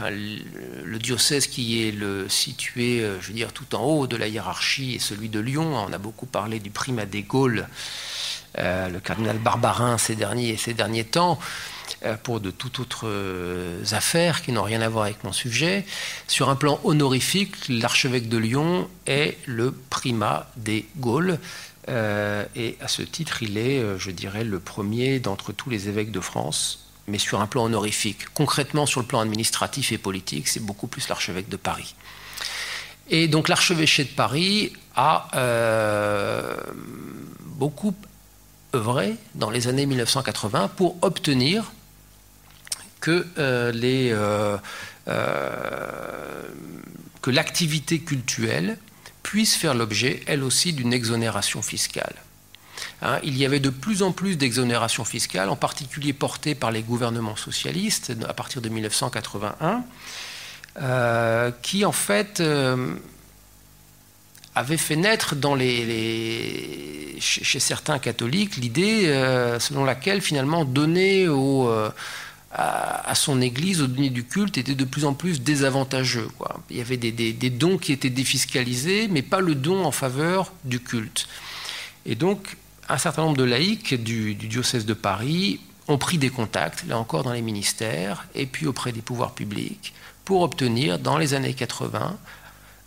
[0.02, 4.28] le diocèse qui est le, situé, euh, je veux dire, tout en haut de la
[4.28, 5.74] hiérarchie est celui de Lyon.
[5.74, 7.66] On a beaucoup parlé du primat des Gaules,
[8.58, 11.38] le cardinal Barbarin ces derniers, ces derniers temps.
[12.04, 15.86] Euh, pour de toutes autres euh, affaires qui n'ont rien à voir avec mon sujet.
[16.28, 21.38] Sur un plan honorifique, l'archevêque de Lyon est le primat des Gaules.
[21.88, 26.10] Euh, et à ce titre, il est, je dirais, le premier d'entre tous les évêques
[26.10, 28.26] de France, mais sur un plan honorifique.
[28.34, 31.94] Concrètement, sur le plan administratif et politique, c'est beaucoup plus l'archevêque de Paris.
[33.08, 35.28] Et donc l'archevêché de Paris a
[37.40, 37.94] beaucoup
[38.74, 41.72] œuvré dans les années 1980 pour obtenir
[43.00, 44.58] que, euh, euh,
[45.08, 46.42] euh,
[47.22, 48.78] que l'activité cultuelle
[49.22, 52.14] puisse faire l'objet, elle aussi, d'une exonération fiscale.
[53.02, 56.82] Hein, il y avait de plus en plus d'exonérations fiscales, en particulier portées par les
[56.82, 59.84] gouvernements socialistes à partir de 1981,
[61.62, 62.42] qui en fait
[64.54, 65.34] avaient fait naître
[67.18, 69.06] chez, certains catholiques l'idée
[69.58, 71.70] selon laquelle finalement donner aux
[72.52, 76.28] à, son église, au denier du culte, était de plus en plus désavantageux.
[76.70, 80.80] Il y avait des, dons qui étaient défiscalisés, mais pas le don en faveur du
[80.80, 81.28] culte.
[82.06, 82.56] Et donc,
[82.88, 87.24] un certain nombre de laïcs du, diocèse de Paris ont pris des contacts, là encore
[87.24, 89.92] dans les ministères, et puis auprès des pouvoirs publics,
[90.24, 92.16] pour obtenir, dans les années 80,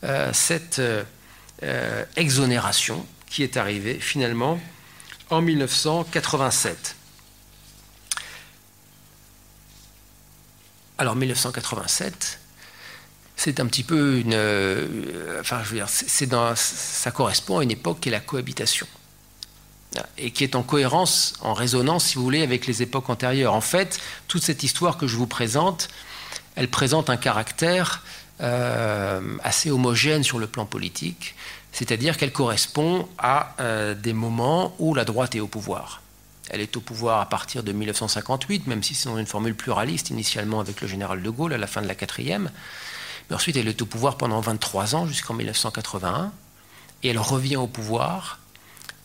[0.04, 4.60] euh, cette euh, exonération qui est arrivée finalement
[5.30, 6.95] en 1987.
[10.99, 12.39] Alors 1987,
[13.38, 14.33] c'est un petit peu une.
[14.33, 18.19] Euh, enfin, je veux dire, c'est dans, ça correspond à une époque qui est la
[18.19, 18.85] cohabitation.
[20.17, 23.53] Et qui est en cohérence, en résonance, si vous voulez, avec les époques antérieures.
[23.53, 25.88] En fait, toute cette histoire que je vous présente,
[26.55, 28.03] elle présente un caractère
[28.41, 31.33] euh, assez homogène sur le plan politique,
[31.71, 36.01] c'est-à-dire qu'elle correspond à euh, des moments où la droite est au pouvoir.
[36.49, 40.09] Elle est au pouvoir à partir de 1958, même si c'est dans une formule pluraliste,
[40.09, 42.51] initialement avec le général de Gaulle à la fin de la quatrième.
[43.29, 46.31] Mais ensuite, elle est au pouvoir pendant 23 ans, jusqu'en 1981.
[47.03, 48.39] Et elle revient au pouvoir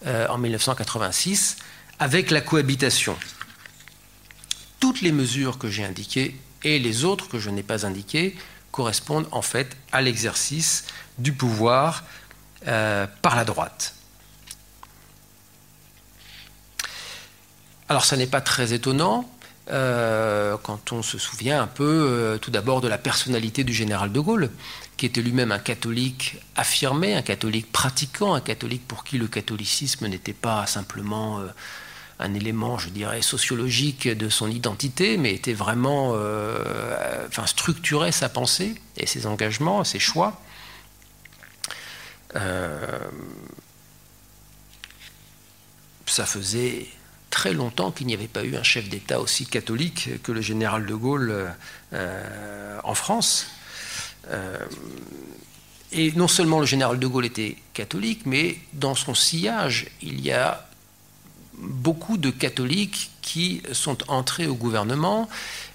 [0.06, 1.56] euh, en 1986
[1.98, 3.16] avec la cohabitation.
[4.80, 8.36] Toutes les mesures que j'ai indiquées et les autres que je n'ai pas indiquées
[8.72, 10.84] correspondent en fait à l'exercice
[11.18, 12.04] du pouvoir
[12.66, 13.93] euh, par la droite.
[17.88, 19.28] Alors ça n'est pas très étonnant
[19.70, 24.12] euh, quand on se souvient un peu euh, tout d'abord de la personnalité du général
[24.12, 24.50] de Gaulle,
[24.96, 30.06] qui était lui-même un catholique affirmé, un catholique pratiquant, un catholique pour qui le catholicisme
[30.06, 31.40] n'était pas simplement
[32.18, 38.28] un élément, je dirais, sociologique de son identité, mais était vraiment, euh, enfin, structurait sa
[38.28, 40.40] pensée et ses engagements, ses choix.
[42.36, 42.98] Euh,
[46.06, 46.86] ça faisait
[47.34, 50.86] très longtemps qu'il n'y avait pas eu un chef d'État aussi catholique que le général
[50.86, 51.52] de Gaulle
[51.92, 53.48] euh, en France.
[55.90, 60.30] et non seulement le général de Gaulle était catholique, mais dans son sillage, il y
[60.30, 60.68] a
[61.58, 65.28] beaucoup de catholiques qui sont entrés au gouvernement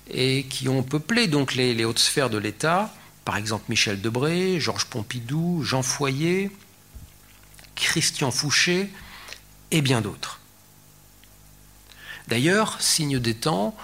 [0.09, 2.93] et qui ont peuplé donc les, hautes sphères de l'État,
[3.25, 6.51] par exemple Michel Debré, Georges Pompidou, Jean Foyer,
[7.75, 8.89] Christian Fouché
[9.71, 10.38] et bien d'autres.
[12.29, 13.75] D'ailleurs, signe des temps,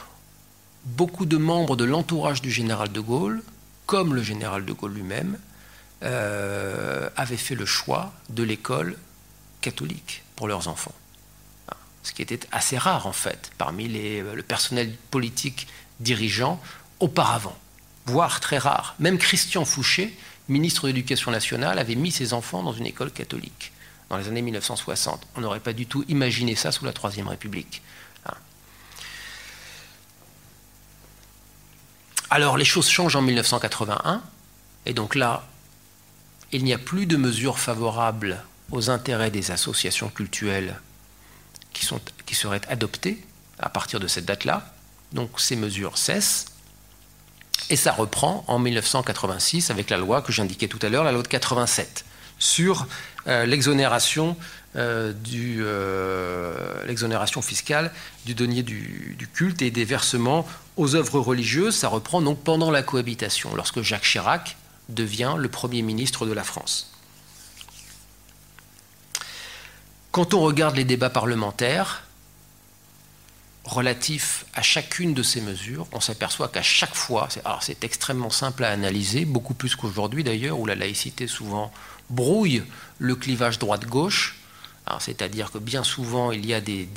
[0.86, 3.44] beaucoup de membres de l'entourage du général de Gaulle,
[3.86, 5.38] comme le général de Gaulle lui-même,
[6.04, 8.98] euh, avaient fait le choix de l'école
[9.62, 10.94] catholique pour leurs enfants
[12.06, 15.68] ce qui était assez rare en fait parmi les, le personnel politique
[16.00, 16.62] dirigeant
[17.00, 17.58] auparavant,
[18.06, 18.96] voire très rare.
[19.00, 20.16] Même Christian Fouché,
[20.48, 23.72] ministre de l'Éducation nationale, avait mis ses enfants dans une école catholique
[24.10, 25.28] dans les années 1960.
[25.36, 27.82] On n'aurait pas du tout imaginé ça sous la Troisième République.
[28.28, 28.36] Hein.
[32.30, 34.22] Alors les choses changent en 1981,
[34.86, 35.46] et donc là,
[36.52, 40.80] il n'y a plus de mesures favorables aux intérêts des associations culturelles
[41.74, 41.86] qui,
[42.36, 43.24] seraient adoptées
[43.60, 44.74] à partir de cette date-là.
[45.12, 46.46] Donc ces mesures cessent.
[47.70, 51.24] Et ça reprend en 1986 avec la loi que j'indiquais tout à l'heure, la loi
[51.24, 52.06] de 87,
[52.38, 52.88] sur
[53.28, 54.38] euh, l'exonération
[54.76, 57.92] euh, euh, l'exonération fiscale
[58.26, 60.46] du denier du, culte et des versements
[60.78, 61.76] aux œuvres religieuses.
[61.76, 64.58] Ça reprend donc pendant la cohabitation, lorsque Jacques Chirac
[64.90, 66.92] devient le Premier ministre de la France.
[70.12, 72.04] Quand on regarde les débats parlementaires
[73.66, 77.28] relatifs à chacune de ces mesures, on s'aperçoit qu'à chaque fois,
[77.62, 81.72] c'est extrêmement simple à analyser, beaucoup plus qu'aujourd'hui d'ailleurs, où la laïcité souvent
[82.10, 82.64] brouille
[83.00, 84.38] le clivage droite-gauche,
[85.00, 86.88] c'est-à-dire que bien souvent il y a des,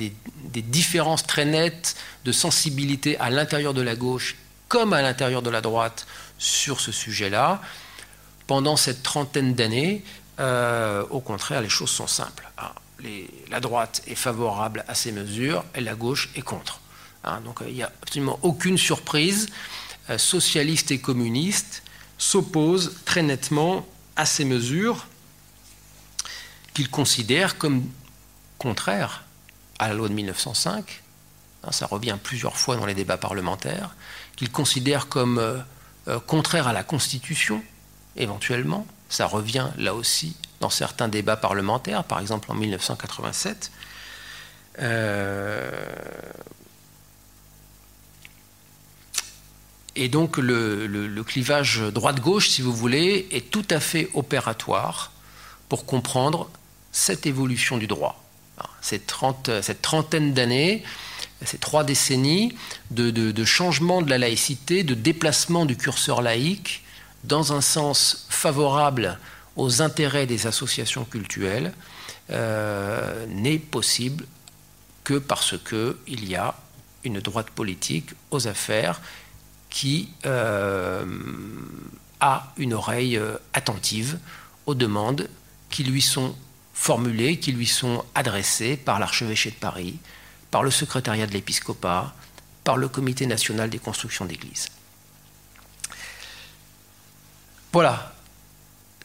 [0.53, 4.37] différences très nettes de sensibilité à l'intérieur de la gauche
[4.69, 6.07] comme à l'intérieur de la droite
[6.39, 7.63] sur ce sujet-là.
[8.47, 10.05] Pendant cette trentaine d'années,
[10.41, 12.49] euh, au contraire, les choses sont simples
[13.51, 16.81] la droite est favorable à ces mesures et la gauche est contre.
[17.25, 19.49] Hein, donc il n'y a absolument aucune surprise.
[20.11, 21.83] Euh, socialistes et communistes
[22.17, 25.07] s'opposent très nettement à ces mesures
[26.79, 27.83] qu'ils considèrent comme
[28.57, 29.25] contraires
[29.81, 31.03] à la loi de 1905.
[31.65, 33.97] Hein, ça revient plusieurs fois dans les débats parlementaires.
[34.37, 35.59] Qu'ils considèrent comme euh,
[36.07, 37.65] euh, contraires à la Constitution,
[38.15, 38.87] éventuellement.
[39.09, 43.73] Ça revient là aussi dans certains débats parlementaires, par exemple en 1987.
[44.79, 45.73] Euh,
[49.97, 55.11] et donc le, clivage droite-gauche, si vous voulez, est tout à fait opératoire
[55.69, 56.49] pour comprendre
[56.93, 58.25] cette évolution du droit.
[58.81, 59.07] Cette,
[59.83, 60.83] trentaine d'années,
[61.45, 62.55] ces trois décennies
[62.91, 66.83] de, changement de la laïcité, de déplacement du curseur laïque
[67.25, 69.19] dans un sens favorable
[69.57, 71.73] aux intérêts des associations culturelles
[72.31, 74.25] euh, n'est possible
[75.05, 76.55] que parce qu'il y a
[77.05, 79.01] une droite politique aux affaires
[79.71, 81.05] qui euh,
[82.21, 84.19] a une oreille euh, attentive
[84.67, 85.29] aux demandes
[85.71, 86.35] qui lui sont
[86.79, 89.99] formulées, qui lui sont adressées par l'archevêché de Paris,
[90.53, 92.15] par le secrétariat de l'épiscopat,
[92.63, 94.69] par le comité national des constructions d'églises.
[97.73, 98.15] Voilà,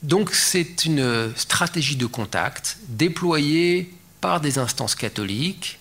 [0.04, 5.80] donc c'est une stratégie de contact déployée par des instances catholiques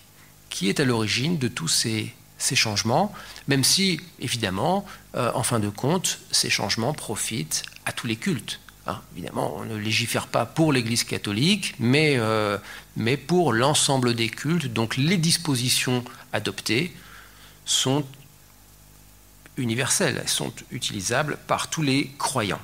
[0.49, 2.15] qui est à l'origine de tous ces,
[2.55, 3.13] changements,
[3.49, 4.85] même si, évidemment,
[5.15, 8.61] euh, en fin de compte, ces changements profitent à tous les cultes.
[8.87, 12.59] Hein, évidemment, on ne légifère pas pour l'Église catholique, mais, euh,
[12.97, 14.73] mais pour l'ensemble des cultes.
[14.73, 16.93] Donc les dispositions adoptées
[17.65, 18.05] sont
[19.57, 22.61] universelles, elles sont utilisables par tous les croyants.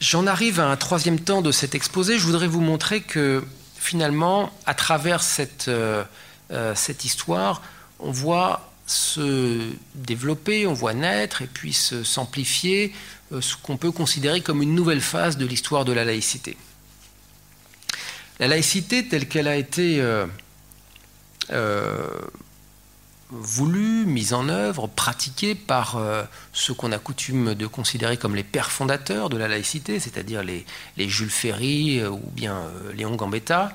[0.00, 2.18] J'en arrive à un troisième temps de cet exposé.
[2.18, 3.44] Je voudrais vous montrer que
[3.76, 6.04] finalement, à travers cette, euh,
[6.52, 7.60] euh, cette histoire,
[7.98, 12.92] on voit se développer, on voit naître et puis s'amplifier
[13.32, 16.56] euh, ce qu'on peut considérer comme une nouvelle phase de l'histoire de la laïcité.
[18.38, 20.00] La laïcité telle qu'elle a été
[23.30, 28.44] voulu, mise en œuvre, pratiquée par euh, ceux qu'on a coutume de considérer comme les
[28.44, 30.64] pères fondateurs de la laïcité, c'est-à-dire les,
[30.98, 33.72] Jules Ferry euh, ou bien euh, Léon Gambetta.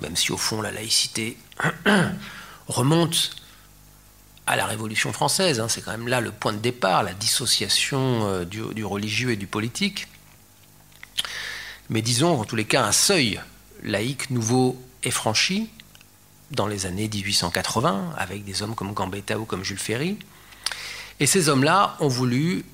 [0.00, 1.36] Même si au fond la laïcité
[2.68, 3.36] remonte
[4.46, 8.44] à la Révolution française, hein, c'est quand même là le point de départ, la dissociation
[8.44, 10.08] du religieux et du politique.
[11.88, 13.40] Mais disons en tous les cas un seuil
[13.82, 15.70] laïque nouveau est franchi
[16.50, 20.18] dans les années 1880 avec des hommes comme Gambetta ou comme Jules Ferry.
[21.20, 22.64] Et ces hommes-là ont voulu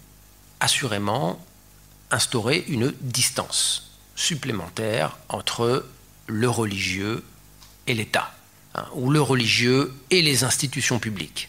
[0.60, 1.44] assurément
[2.10, 5.86] instaurer une distance supplémentaire entre
[6.30, 7.22] le religieux
[7.86, 8.32] et l'État,
[8.74, 11.48] hein, ou le religieux et les institutions publiques.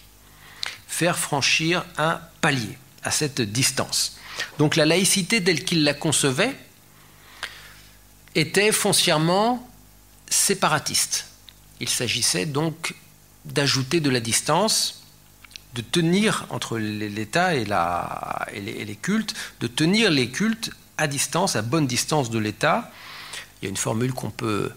[0.87, 4.17] Faire franchir un palier à cette distance.
[4.57, 6.55] Donc la laïcité telle qu'il la concevait
[8.35, 9.67] était foncièrement
[10.29, 11.27] séparatiste.
[11.79, 12.95] Il s'agissait donc
[13.45, 15.03] d'ajouter de la distance,
[15.73, 21.87] de tenir entre l'État et, les, cultes, de tenir les cultes à distance, à bonne
[21.87, 22.91] distance de l'État.
[23.61, 24.71] Il y a une formule qu'on peut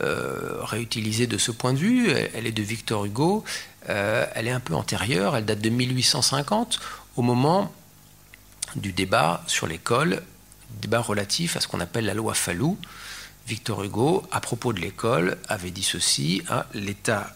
[0.00, 3.44] euh, réutiliser de ce point de vue, elle, est de Victor Hugo,
[3.88, 6.80] euh, elle est un peu antérieure, elle date de 1850,
[7.16, 7.72] au moment
[8.74, 10.22] du débat sur l'école,
[10.82, 12.76] débat relatif à ce qu'on appelle la loi Fallou,
[13.46, 17.32] Victor Hugo, à propos de l'école, avait dit ceci hein, l'État,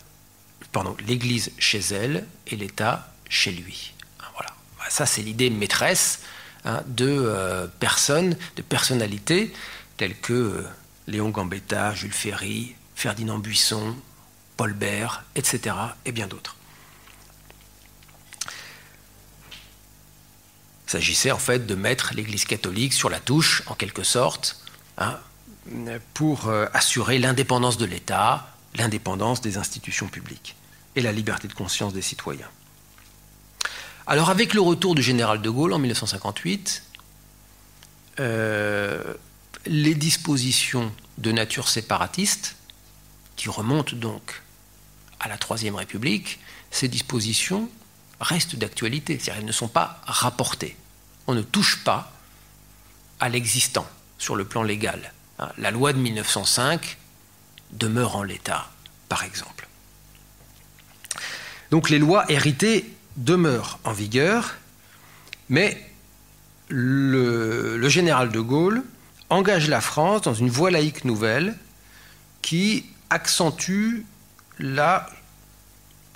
[0.72, 3.94] pardon, l'Église chez elle et l'État chez lui.
[4.20, 4.50] Hein, voilà.
[4.90, 6.20] Ça, c'est l'idée maîtresse
[6.64, 9.52] hein, de euh, personnes, de personnalités
[9.96, 10.62] telles que euh,
[11.06, 13.96] Léon Gambetta, Jules Ferry, Ferdinand Buisson,
[14.56, 15.74] Paul Bert, etc.,
[16.04, 16.56] et bien d'autres.
[20.86, 24.60] Il s'agissait en fait de mettre l'Église catholique sur la touche, en quelque sorte,
[26.14, 30.56] pour euh, assurer l'indépendance de l'État, l'indépendance des institutions publiques
[30.96, 32.48] et la liberté de conscience des citoyens.
[34.06, 36.82] Alors avec le retour du général de Gaulle en 1958,
[38.18, 39.14] euh,
[39.66, 42.56] les dispositions de nature séparatiste,
[43.36, 44.42] qui remontent donc
[45.18, 46.40] à la Troisième République,
[46.70, 47.68] ces dispositions
[48.20, 50.76] restent d'actualité, c'est-à-dire elles ne sont pas rapportées.
[51.26, 52.12] On ne touche pas
[53.18, 53.88] à l'existant
[54.18, 55.12] sur le plan légal.
[55.38, 56.98] Hein, la loi de 1905
[57.72, 58.70] demeure en l'état,
[59.08, 59.68] par exemple.
[61.70, 64.54] Donc les lois héritées demeurent en vigueur,
[65.48, 65.90] mais
[66.68, 68.82] le, général de Gaulle
[69.30, 71.56] engage la France dans une voie laïque nouvelle
[72.42, 74.04] qui accentue
[74.58, 75.08] la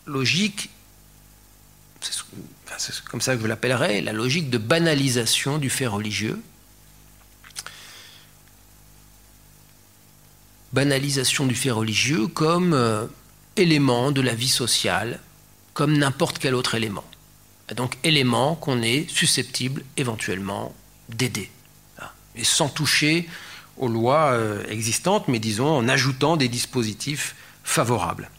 [0.07, 0.71] logique,
[2.01, 6.41] c'est comme ça que je l'appellerais, la logique de banalisation du fait religieux,
[10.73, 13.07] banalisation du fait religieux comme euh,
[13.57, 15.21] élément de la vie sociale,
[15.73, 17.05] comme n'importe quel autre élément.
[17.77, 20.75] donc élément qu'on est susceptible éventuellement
[21.09, 21.51] d'aider,
[22.37, 23.29] et sans toucher
[23.77, 28.31] aux lois euh, existantes, mais disons en ajoutant des dispositifs favorables.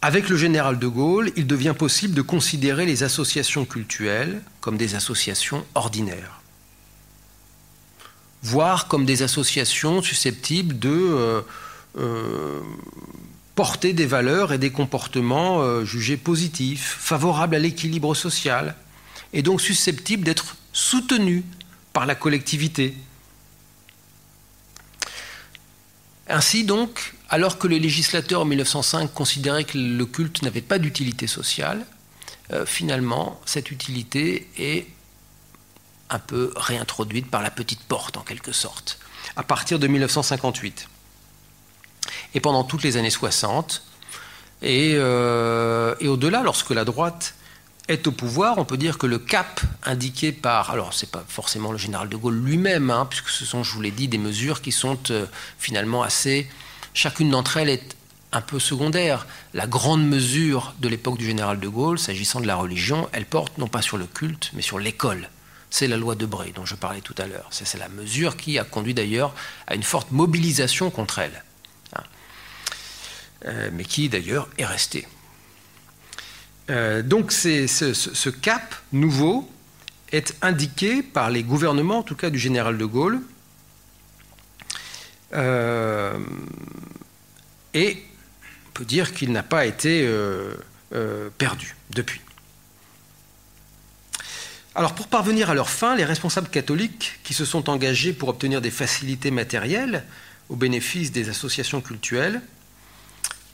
[0.00, 4.94] Avec le général de Gaulle, il devient possible de considérer les associations cultuelles comme des
[4.94, 6.40] associations ordinaires
[8.44, 11.42] voire comme des associations susceptibles de euh,
[11.96, 12.58] euh,
[13.54, 18.74] porter des valeurs et des comportements jugés positifs, favorables à l'équilibre social,
[19.32, 21.44] et donc susceptibles d'être soutenus
[21.92, 22.94] par la collectivité.
[26.28, 31.26] Ainsi donc, alors que le législateur en 1905 considérait que le culte n'avait pas d'utilité
[31.26, 31.84] sociale,
[32.66, 34.86] finalement, cette utilité est
[36.10, 38.98] un peu réintroduite par la petite porte en quelque sorte,
[39.36, 40.88] à partir de 1958.
[42.34, 43.82] Et pendant toutes les années 60,
[44.64, 47.34] euh, et, au-delà, lorsque la droite
[47.88, 51.72] est au pouvoir, on peut dire que le cap indiqué par, alors c'est pas forcément
[51.72, 54.62] le général de Gaulle lui-même, hein, puisque ce sont, je vous l'ai dit, des mesures
[54.62, 55.26] qui sont euh,
[55.58, 56.48] finalement assez,
[56.94, 57.96] chacune d'entre elles est
[58.32, 59.26] un peu secondaire.
[59.52, 63.58] La grande mesure de l'époque du général de Gaulle, s'agissant de la religion, elle porte
[63.58, 65.28] non pas sur le culte, mais sur l'école.
[65.68, 67.48] C'est la loi de Bray dont je parlais tout à l'heure.
[67.50, 69.34] C'est la mesure qui a conduit d'ailleurs
[69.66, 71.42] à une forte mobilisation contre elle,
[71.96, 72.02] hein.
[73.46, 75.06] euh, mais qui d'ailleurs est restée.
[76.70, 79.50] Euh, donc ce, cap nouveau
[80.12, 83.20] est indiqué par les gouvernements, en tout cas du général de Gaulle,
[85.34, 86.18] euh,
[87.74, 88.02] et
[88.68, 90.54] on peut dire qu'il n'a pas été euh,
[91.38, 92.20] perdu depuis.
[94.74, 98.60] Alors pour parvenir à leur fin, les responsables catholiques qui se sont engagés pour obtenir
[98.60, 100.04] des facilités matérielles
[100.48, 102.40] au bénéfice des associations cultuelles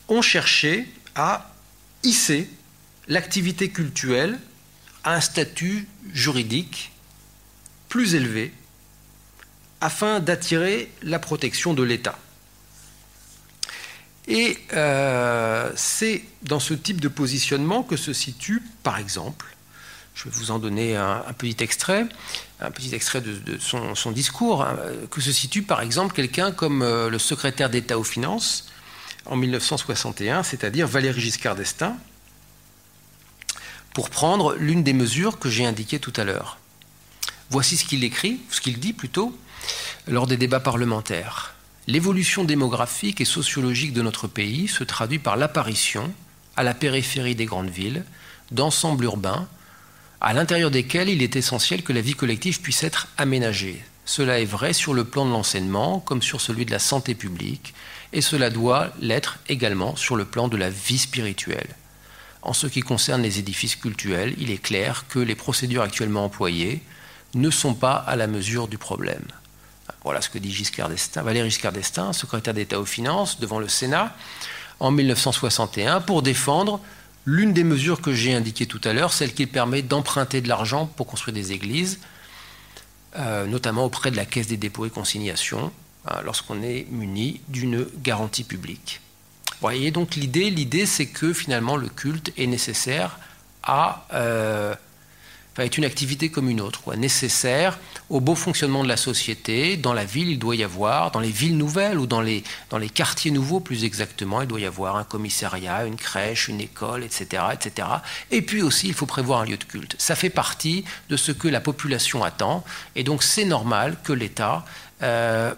[0.07, 1.53] ont cherché à
[2.03, 2.49] hisser
[3.09, 4.39] l'activité cultuelle
[5.03, 6.91] a un statut juridique
[7.89, 8.53] plus élevé
[9.81, 12.17] afin d'attirer la protection de l'État.
[14.27, 19.47] Et euh, c'est dans ce type de positionnement que se situe, par exemple,
[20.13, 22.05] je vais vous en donner un, petit extrait,
[22.59, 24.77] un petit extrait de, son, discours, hein,
[25.09, 28.67] que se situe par exemple quelqu'un comme euh, le secrétaire d'État aux Finances
[29.25, 31.97] en 1961, c'est-à-dire Valéry Giscard d'Estaing,
[33.93, 36.57] pour prendre l'une des mesures que j'ai indiquées tout à l'heure.
[37.49, 39.37] Voici ce qu'il écrit, ce qu'il dit plutôt,
[40.07, 41.55] lors des débats parlementaires.
[41.87, 46.13] L'évolution démographique et sociologique de notre pays se traduit par l'apparition,
[46.55, 48.05] à la périphérie des grandes villes,
[48.51, 49.47] d'ensembles urbains,
[50.21, 53.81] à l'intérieur desquels il est essentiel que la vie collective puisse être aménagée.
[54.05, 57.73] Cela est vrai sur le plan de l'enseignement comme sur celui de la santé publique,
[58.11, 61.75] et cela doit l'être également sur le plan de la vie spirituelle.
[62.41, 66.81] En ce qui concerne les édifices cultuels, il est clair que les procédures actuellement employées
[67.35, 69.25] ne sont pas à la mesure du problème.
[70.03, 73.67] Voilà ce que dit Giscard d'Estaing, Valéry Giscard d'Estaing, secrétaire d'État aux Finances, devant le
[73.67, 74.15] Sénat
[74.79, 76.79] en 1961, pour défendre
[77.25, 80.85] l'une des mesures que j'ai indiquées tout à l'heure, celle qui permet d'emprunter de l'argent
[80.85, 81.99] pour construire des églises,
[83.17, 85.73] euh, notamment auprès de la Caisse des dépôts et consignations,
[86.07, 89.01] hein, lorsqu'on est muni d'une garantie publique
[89.61, 93.19] voyez donc l'idée, l'idée c'est que finalement le culte est nécessaire
[93.63, 94.73] à, euh,
[95.63, 97.79] est une activité comme une autre, nécessaire
[98.09, 99.77] au beau fonctionnement de la société.
[99.77, 102.77] Dans la ville, il doit y avoir, dans les villes nouvelles ou dans les, dans
[102.77, 107.03] les quartiers nouveaux plus exactement, il doit y avoir un commissariat, une crèche, une école,
[107.03, 107.87] etc., etc.
[108.31, 109.95] Et puis aussi, il faut prévoir un lieu de culte.
[109.97, 112.63] Ça fait partie de ce que la population attend,
[112.95, 114.65] et donc c'est normal que l'État,
[115.01, 115.53] euh,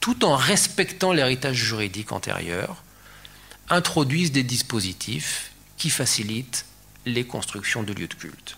[0.00, 2.83] tout en respectant l'héritage juridique antérieur,
[3.68, 6.66] introduisent des dispositifs qui facilitent
[7.06, 8.56] les constructions de lieux de culte.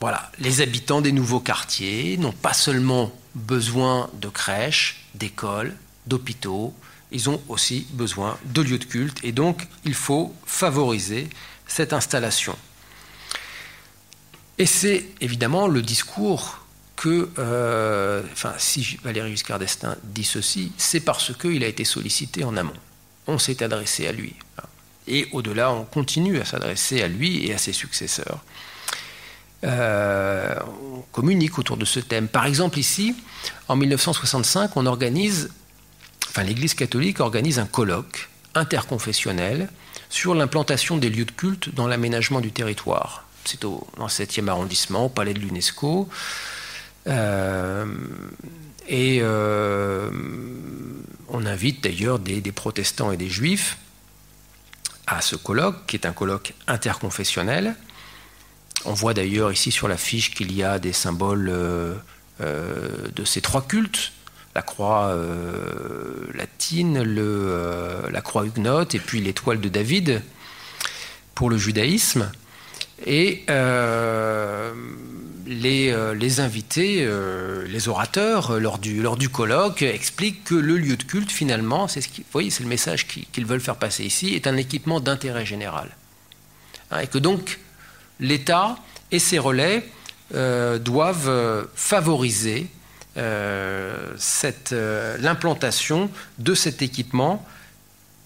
[0.00, 5.74] Voilà, les habitants des nouveaux quartiers n'ont pas seulement besoin de crèches, d'écoles,
[6.06, 6.74] d'hôpitaux,
[7.10, 11.30] ils ont aussi besoin de lieux de culte et donc il faut favoriser
[11.66, 12.56] cette installation.
[14.58, 16.63] Et c'est évidemment le discours
[17.04, 22.44] que, euh, enfin, si Valéry Giscard d'Estaing dit ceci, c'est parce qu'il a été sollicité
[22.44, 22.72] en amont.
[23.26, 24.34] On s'est adressé à lui.
[25.06, 28.42] Et au-delà, on continue à s'adresser à lui et à ses successeurs.
[29.64, 30.54] Euh,
[30.94, 32.26] on communique autour de ce thème.
[32.26, 33.14] Par exemple, ici,
[33.68, 35.50] en 1965, on organise,
[36.30, 39.68] enfin, l'Église catholique organise un colloque interconfessionnel
[40.08, 43.26] sur l'implantation des lieux de culte dans l'aménagement du territoire.
[43.44, 46.08] C'est dans le 7e arrondissement, au palais de l'UNESCO.
[47.06, 47.86] Euh,
[48.88, 50.10] et euh,
[51.28, 53.78] on invite d'ailleurs des, protestants et des juifs
[55.06, 57.76] à ce colloque, qui est un colloque interconfessionnel.
[58.84, 61.94] On voit d'ailleurs ici sur l'affiche qu'il y a des symboles euh,
[62.40, 64.12] de ces trois cultes,
[64.54, 65.16] la croix
[66.32, 70.22] latine, la croix huguenote et puis l'étoile de David
[71.34, 72.30] pour le judaïsme.
[73.04, 73.44] Et
[75.46, 80.78] euh, les, invités, euh, les orateurs, euh, lors du, lors du colloque, expliquent que le
[80.78, 84.34] lieu de culte, finalement, c'est ce voyez, c'est le message qu'ils veulent faire passer ici,
[84.34, 85.90] est un équipement d'intérêt général.
[86.90, 87.58] Hein, et que donc
[88.20, 88.76] l'État
[89.10, 89.86] et ses relais
[90.80, 92.68] doivent favoriser
[95.20, 97.46] l'implantation de cet équipement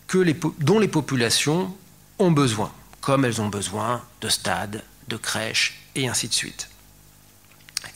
[0.07, 0.25] que
[0.61, 1.75] dont les populations
[2.19, 6.69] ont besoin, comme elles ont besoin de stades, de crèches, et ainsi de suite.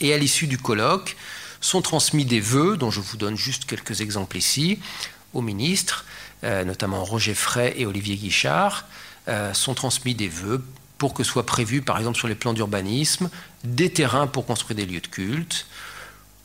[0.03, 1.17] Et à l'issue du colloque,
[1.63, 4.81] sont transmis des vœux, dont je vous donne juste quelques exemples ici,
[5.33, 6.05] aux ministres,
[6.45, 8.87] euh, notamment Roger Frey et Olivier Guichard,
[9.29, 10.63] euh, sont transmis des vœux
[10.99, 13.31] pour que soient prévus, par exemple sur les plans d'urbanisme,
[13.65, 15.67] des terrains pour construire des lieux de culte,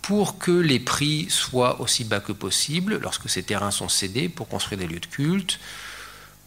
[0.04, 4.48] pour que les prix soient aussi bas que possible lorsque ces terrains sont cédés pour
[4.48, 5.60] construire des lieux de culte,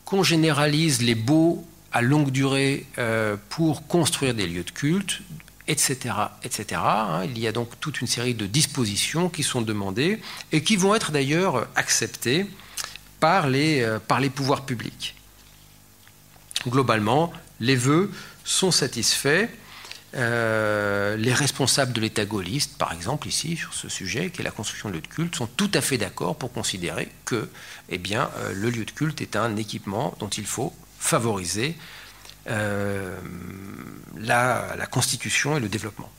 [0.05, 5.21] qu'on généralise les baux à longue durée euh, pour construire des lieux de culte,
[5.71, 6.15] etc.
[6.75, 7.23] Hein.
[7.25, 10.21] Il y a donc toute une série de dispositions qui sont demandées
[10.53, 12.47] et qui vont être d'ailleurs acceptées
[13.21, 13.99] par les, euh,
[14.35, 15.15] pouvoirs publics.
[16.67, 18.11] Globalement, les vœux
[18.45, 19.49] sont satisfaits.
[20.17, 24.51] Euh, les responsables de l'État gaulliste, par exemple, ici, sur ce sujet, qui est la
[24.51, 27.49] construction de lieux de culte, sont tout à fait d'accord pour considérer que
[27.91, 31.77] eh bien, le lieu de culte est un équipement dont il faut favoriser
[32.49, 33.17] euh,
[34.17, 36.11] la, constitution et le développement.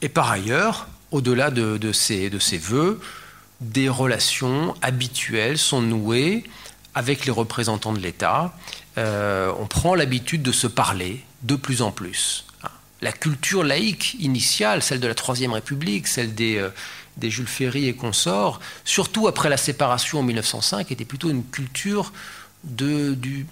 [0.00, 3.00] Et par ailleurs, au-delà de, ces, de ces vœux,
[3.60, 6.44] des relations habituelles sont nouées
[6.94, 8.54] avec les représentants de l'État.
[8.98, 12.46] Euh, on prend l'habitude de se parler de plus en plus.
[13.00, 16.68] La culture laïque initiale, celle de la Troisième République, celle des, euh,
[17.16, 22.12] des Jules Ferry et consorts, surtout après la séparation en 1905, était plutôt une culture
[22.64, 23.46] de, du,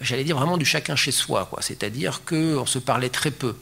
[0.00, 1.62] j'allais dire vraiment du chacun chez soi, quoi.
[1.62, 3.56] C'est-à-dire qu'on se parlait très peu.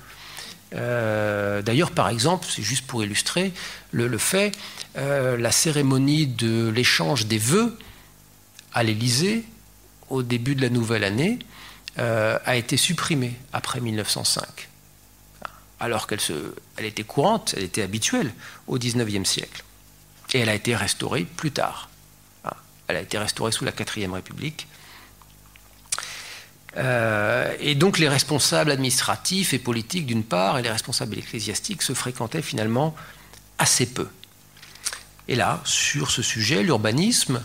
[0.75, 3.53] Euh, d'ailleurs, par exemple, c'est juste pour illustrer
[3.91, 4.53] le, fait,
[4.97, 7.77] euh, la cérémonie de l'échange des vœux
[8.73, 9.45] à l'Élysée
[10.09, 11.39] au début de la nouvelle année
[11.99, 14.69] euh, a été supprimée après 1905
[15.83, 16.21] alors qu'elle
[16.77, 18.33] elle était courante, elle était habituelle
[18.69, 19.65] au XIXe siècle.
[20.33, 21.91] Et elle a été restaurée plus tard.
[22.45, 24.69] Ah, elle a été restaurée sous la quatrième République.
[26.77, 31.93] Euh, et donc les responsables administratifs et politiques d'une part, et les responsables ecclésiastiques se
[31.93, 32.95] fréquentaient finalement
[33.59, 34.09] assez peu.
[35.29, 37.43] Et là, sur ce sujet, l'urbanisme,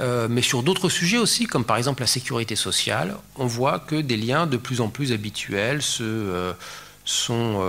[0.00, 3.96] euh, mais sur d'autres sujets aussi, comme par exemple la sécurité sociale, on voit que
[3.96, 6.52] des liens de plus en plus habituels se, euh,
[7.04, 7.62] sont,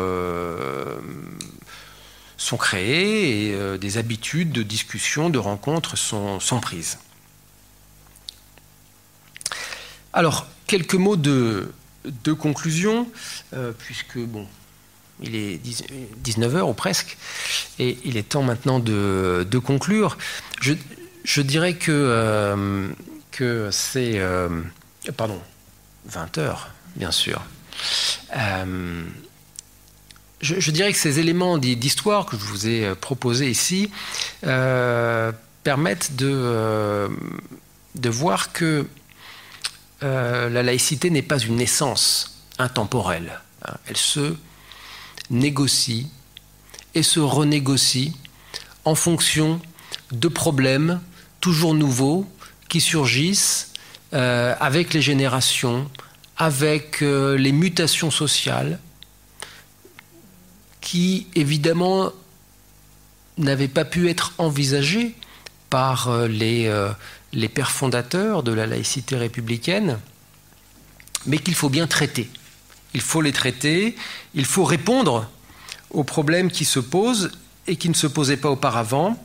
[2.37, 6.97] sont créées et des habitudes de discussion, de rencontres sont, sont prises.
[10.13, 11.67] Alors, quelques mots de,
[12.39, 13.07] conclusion,
[13.53, 14.47] euh, puisque, bon,
[15.21, 15.59] il est
[16.23, 17.17] 19h ou presque,
[17.77, 20.17] et il est temps maintenant de, conclure.
[20.61, 20.73] Je,
[21.23, 22.89] je, dirais que,
[23.31, 24.21] que c'est...
[25.17, 25.39] pardon,
[26.09, 26.55] 20h,
[26.95, 27.41] bien sûr
[30.41, 33.91] je, dirais que ces éléments d'histoire que je vous ai euh, proposés ici
[34.45, 35.31] euh,
[35.63, 37.07] permettent de, euh,
[37.95, 38.87] de, voir que
[40.01, 43.39] la laïcité n'est pas une essence intemporelle.
[43.65, 43.73] Hein.
[43.85, 44.35] Elle se
[45.29, 46.07] négocie
[46.95, 48.13] et se renégocie
[48.83, 49.61] en fonction
[50.11, 50.99] de problèmes
[51.39, 52.27] toujours nouveaux
[52.67, 53.73] qui surgissent
[54.11, 55.89] avec les générations,
[56.37, 58.79] avec les mutations sociales,
[60.81, 62.11] qui évidemment
[63.37, 65.15] n'avait pas pu être envisagé
[65.69, 66.89] par euh, les, euh,
[67.33, 69.99] les pères fondateurs de la laïcité républicaine,
[71.25, 72.29] mais qu'il faut bien traiter.
[72.93, 73.95] Il faut les traiter,
[74.33, 75.29] il faut répondre
[75.91, 77.31] aux problèmes qui se posent
[77.67, 79.21] et qui ne se posaient pas auparavant.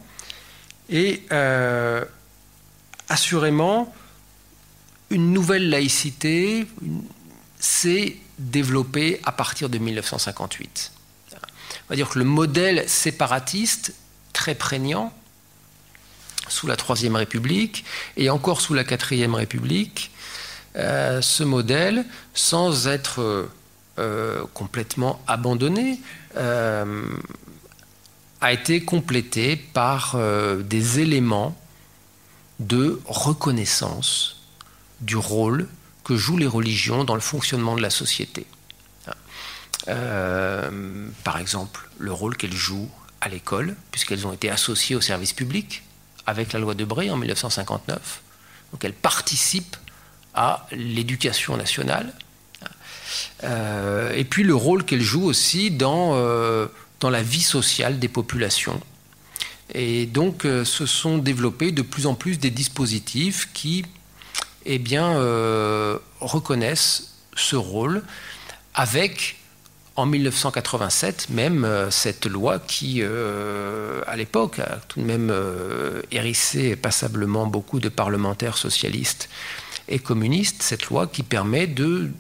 [0.89, 2.05] Et euh,
[3.09, 3.93] assurément,
[5.11, 6.67] une nouvelle laïcité
[7.59, 10.93] s'est développée à partir de 1958.
[11.33, 11.39] On
[11.91, 13.95] va dire que le modèle séparatiste,
[14.33, 15.13] très prégnant,
[16.49, 17.85] sous la Troisième République
[18.17, 20.11] et encore sous la Quatrième République,
[20.77, 23.49] euh, ce modèle, sans être
[23.99, 26.01] euh, complètement abandonné,
[26.37, 27.03] euh,
[28.41, 30.17] a été complété par
[30.63, 31.57] des éléments
[32.61, 34.43] de reconnaissance
[35.01, 35.69] du rôle
[36.05, 38.47] que jouent les religions dans le fonctionnement de la société.
[39.89, 42.91] Euh, par exemple, le rôle qu'elles jouent
[43.21, 45.83] à l'école, puisqu'elles ont été associées au service public
[46.27, 48.23] avec la loi de Bray en 1959.
[48.73, 49.77] Donc elles participent
[50.35, 52.13] à l'éducation nationale.
[53.45, 56.67] Euh, et puis le rôle qu'elles jouent aussi dans, euh,
[57.01, 58.81] dans la vie sociale des populations.
[59.75, 63.85] Et donc se sont développés de plus en plus des dispositifs qui
[64.65, 65.15] eh bien,
[66.21, 68.03] reconnaissent ce rôle
[68.75, 69.37] avec
[69.97, 76.03] en 1987, même euh, cette loi qui, euh, à l'époque, a tout de même euh,
[76.13, 79.31] hérissé passablement beaucoup de parlementaires socialistes
[79.89, 82.11] et communistes, cette loi qui permet de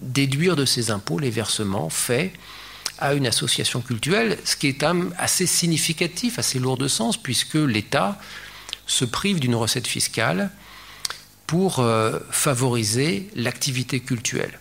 [0.00, 2.32] déduire de ses impôts les versements faits
[2.98, 4.84] à une association culturelle, ce qui est
[5.18, 8.18] assez significatif, assez lourd de sens, puisque l'État
[8.86, 10.50] se prive d'une recette fiscale
[11.46, 11.84] pour
[12.30, 14.58] favoriser l'activité culturelle.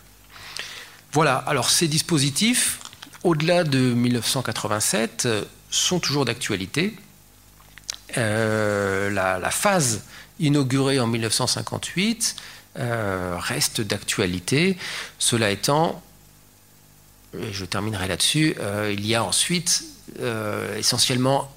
[1.16, 2.82] Voilà, alors ces dispositifs
[3.24, 5.30] au-delà de 1987,
[5.70, 6.94] sont toujours d'actualité.
[8.18, 10.04] la, phase
[10.42, 12.36] inaugurée en 1958
[12.76, 14.76] reste d'actualité.
[15.18, 16.04] Cela étant,
[17.34, 18.58] et je terminerai là-dessus,
[18.92, 19.86] il y a ensuite
[20.78, 21.50] essentiellement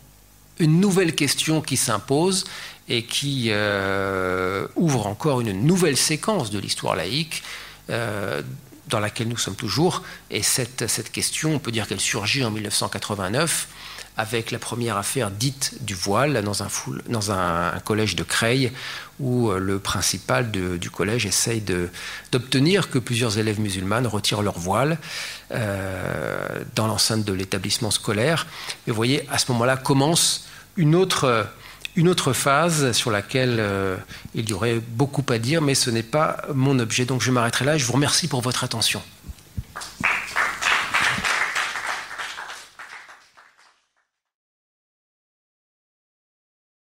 [0.61, 2.45] une nouvelle question qui s'impose
[2.89, 7.43] et qui euh, ouvre encore une nouvelle séquence de l'histoire laïque
[7.91, 8.41] euh,
[8.89, 10.03] dans laquelle nous sommes toujours.
[10.31, 13.69] Et cette, question, on peut dire qu'elle surgit en 1989
[14.17, 18.73] avec la première affaire dite du voile dans un, collège de Creil,
[19.21, 21.63] où euh, le principal du collège essaye
[22.33, 24.99] d'obtenir que plusieurs élèves musulmanes retirent leur voile
[25.51, 28.47] dans l'enceinte de l'établissement scolaire.
[28.87, 31.47] Et vous voyez, à ce moment-là commence une autre,
[31.99, 33.97] une autre phase sur laquelle euh,
[34.33, 37.05] il y aurait beaucoup à dire, mais ce n'est pas mon objet.
[37.05, 39.03] Donc je m'arrêterai là et je vous remercie pour votre attention.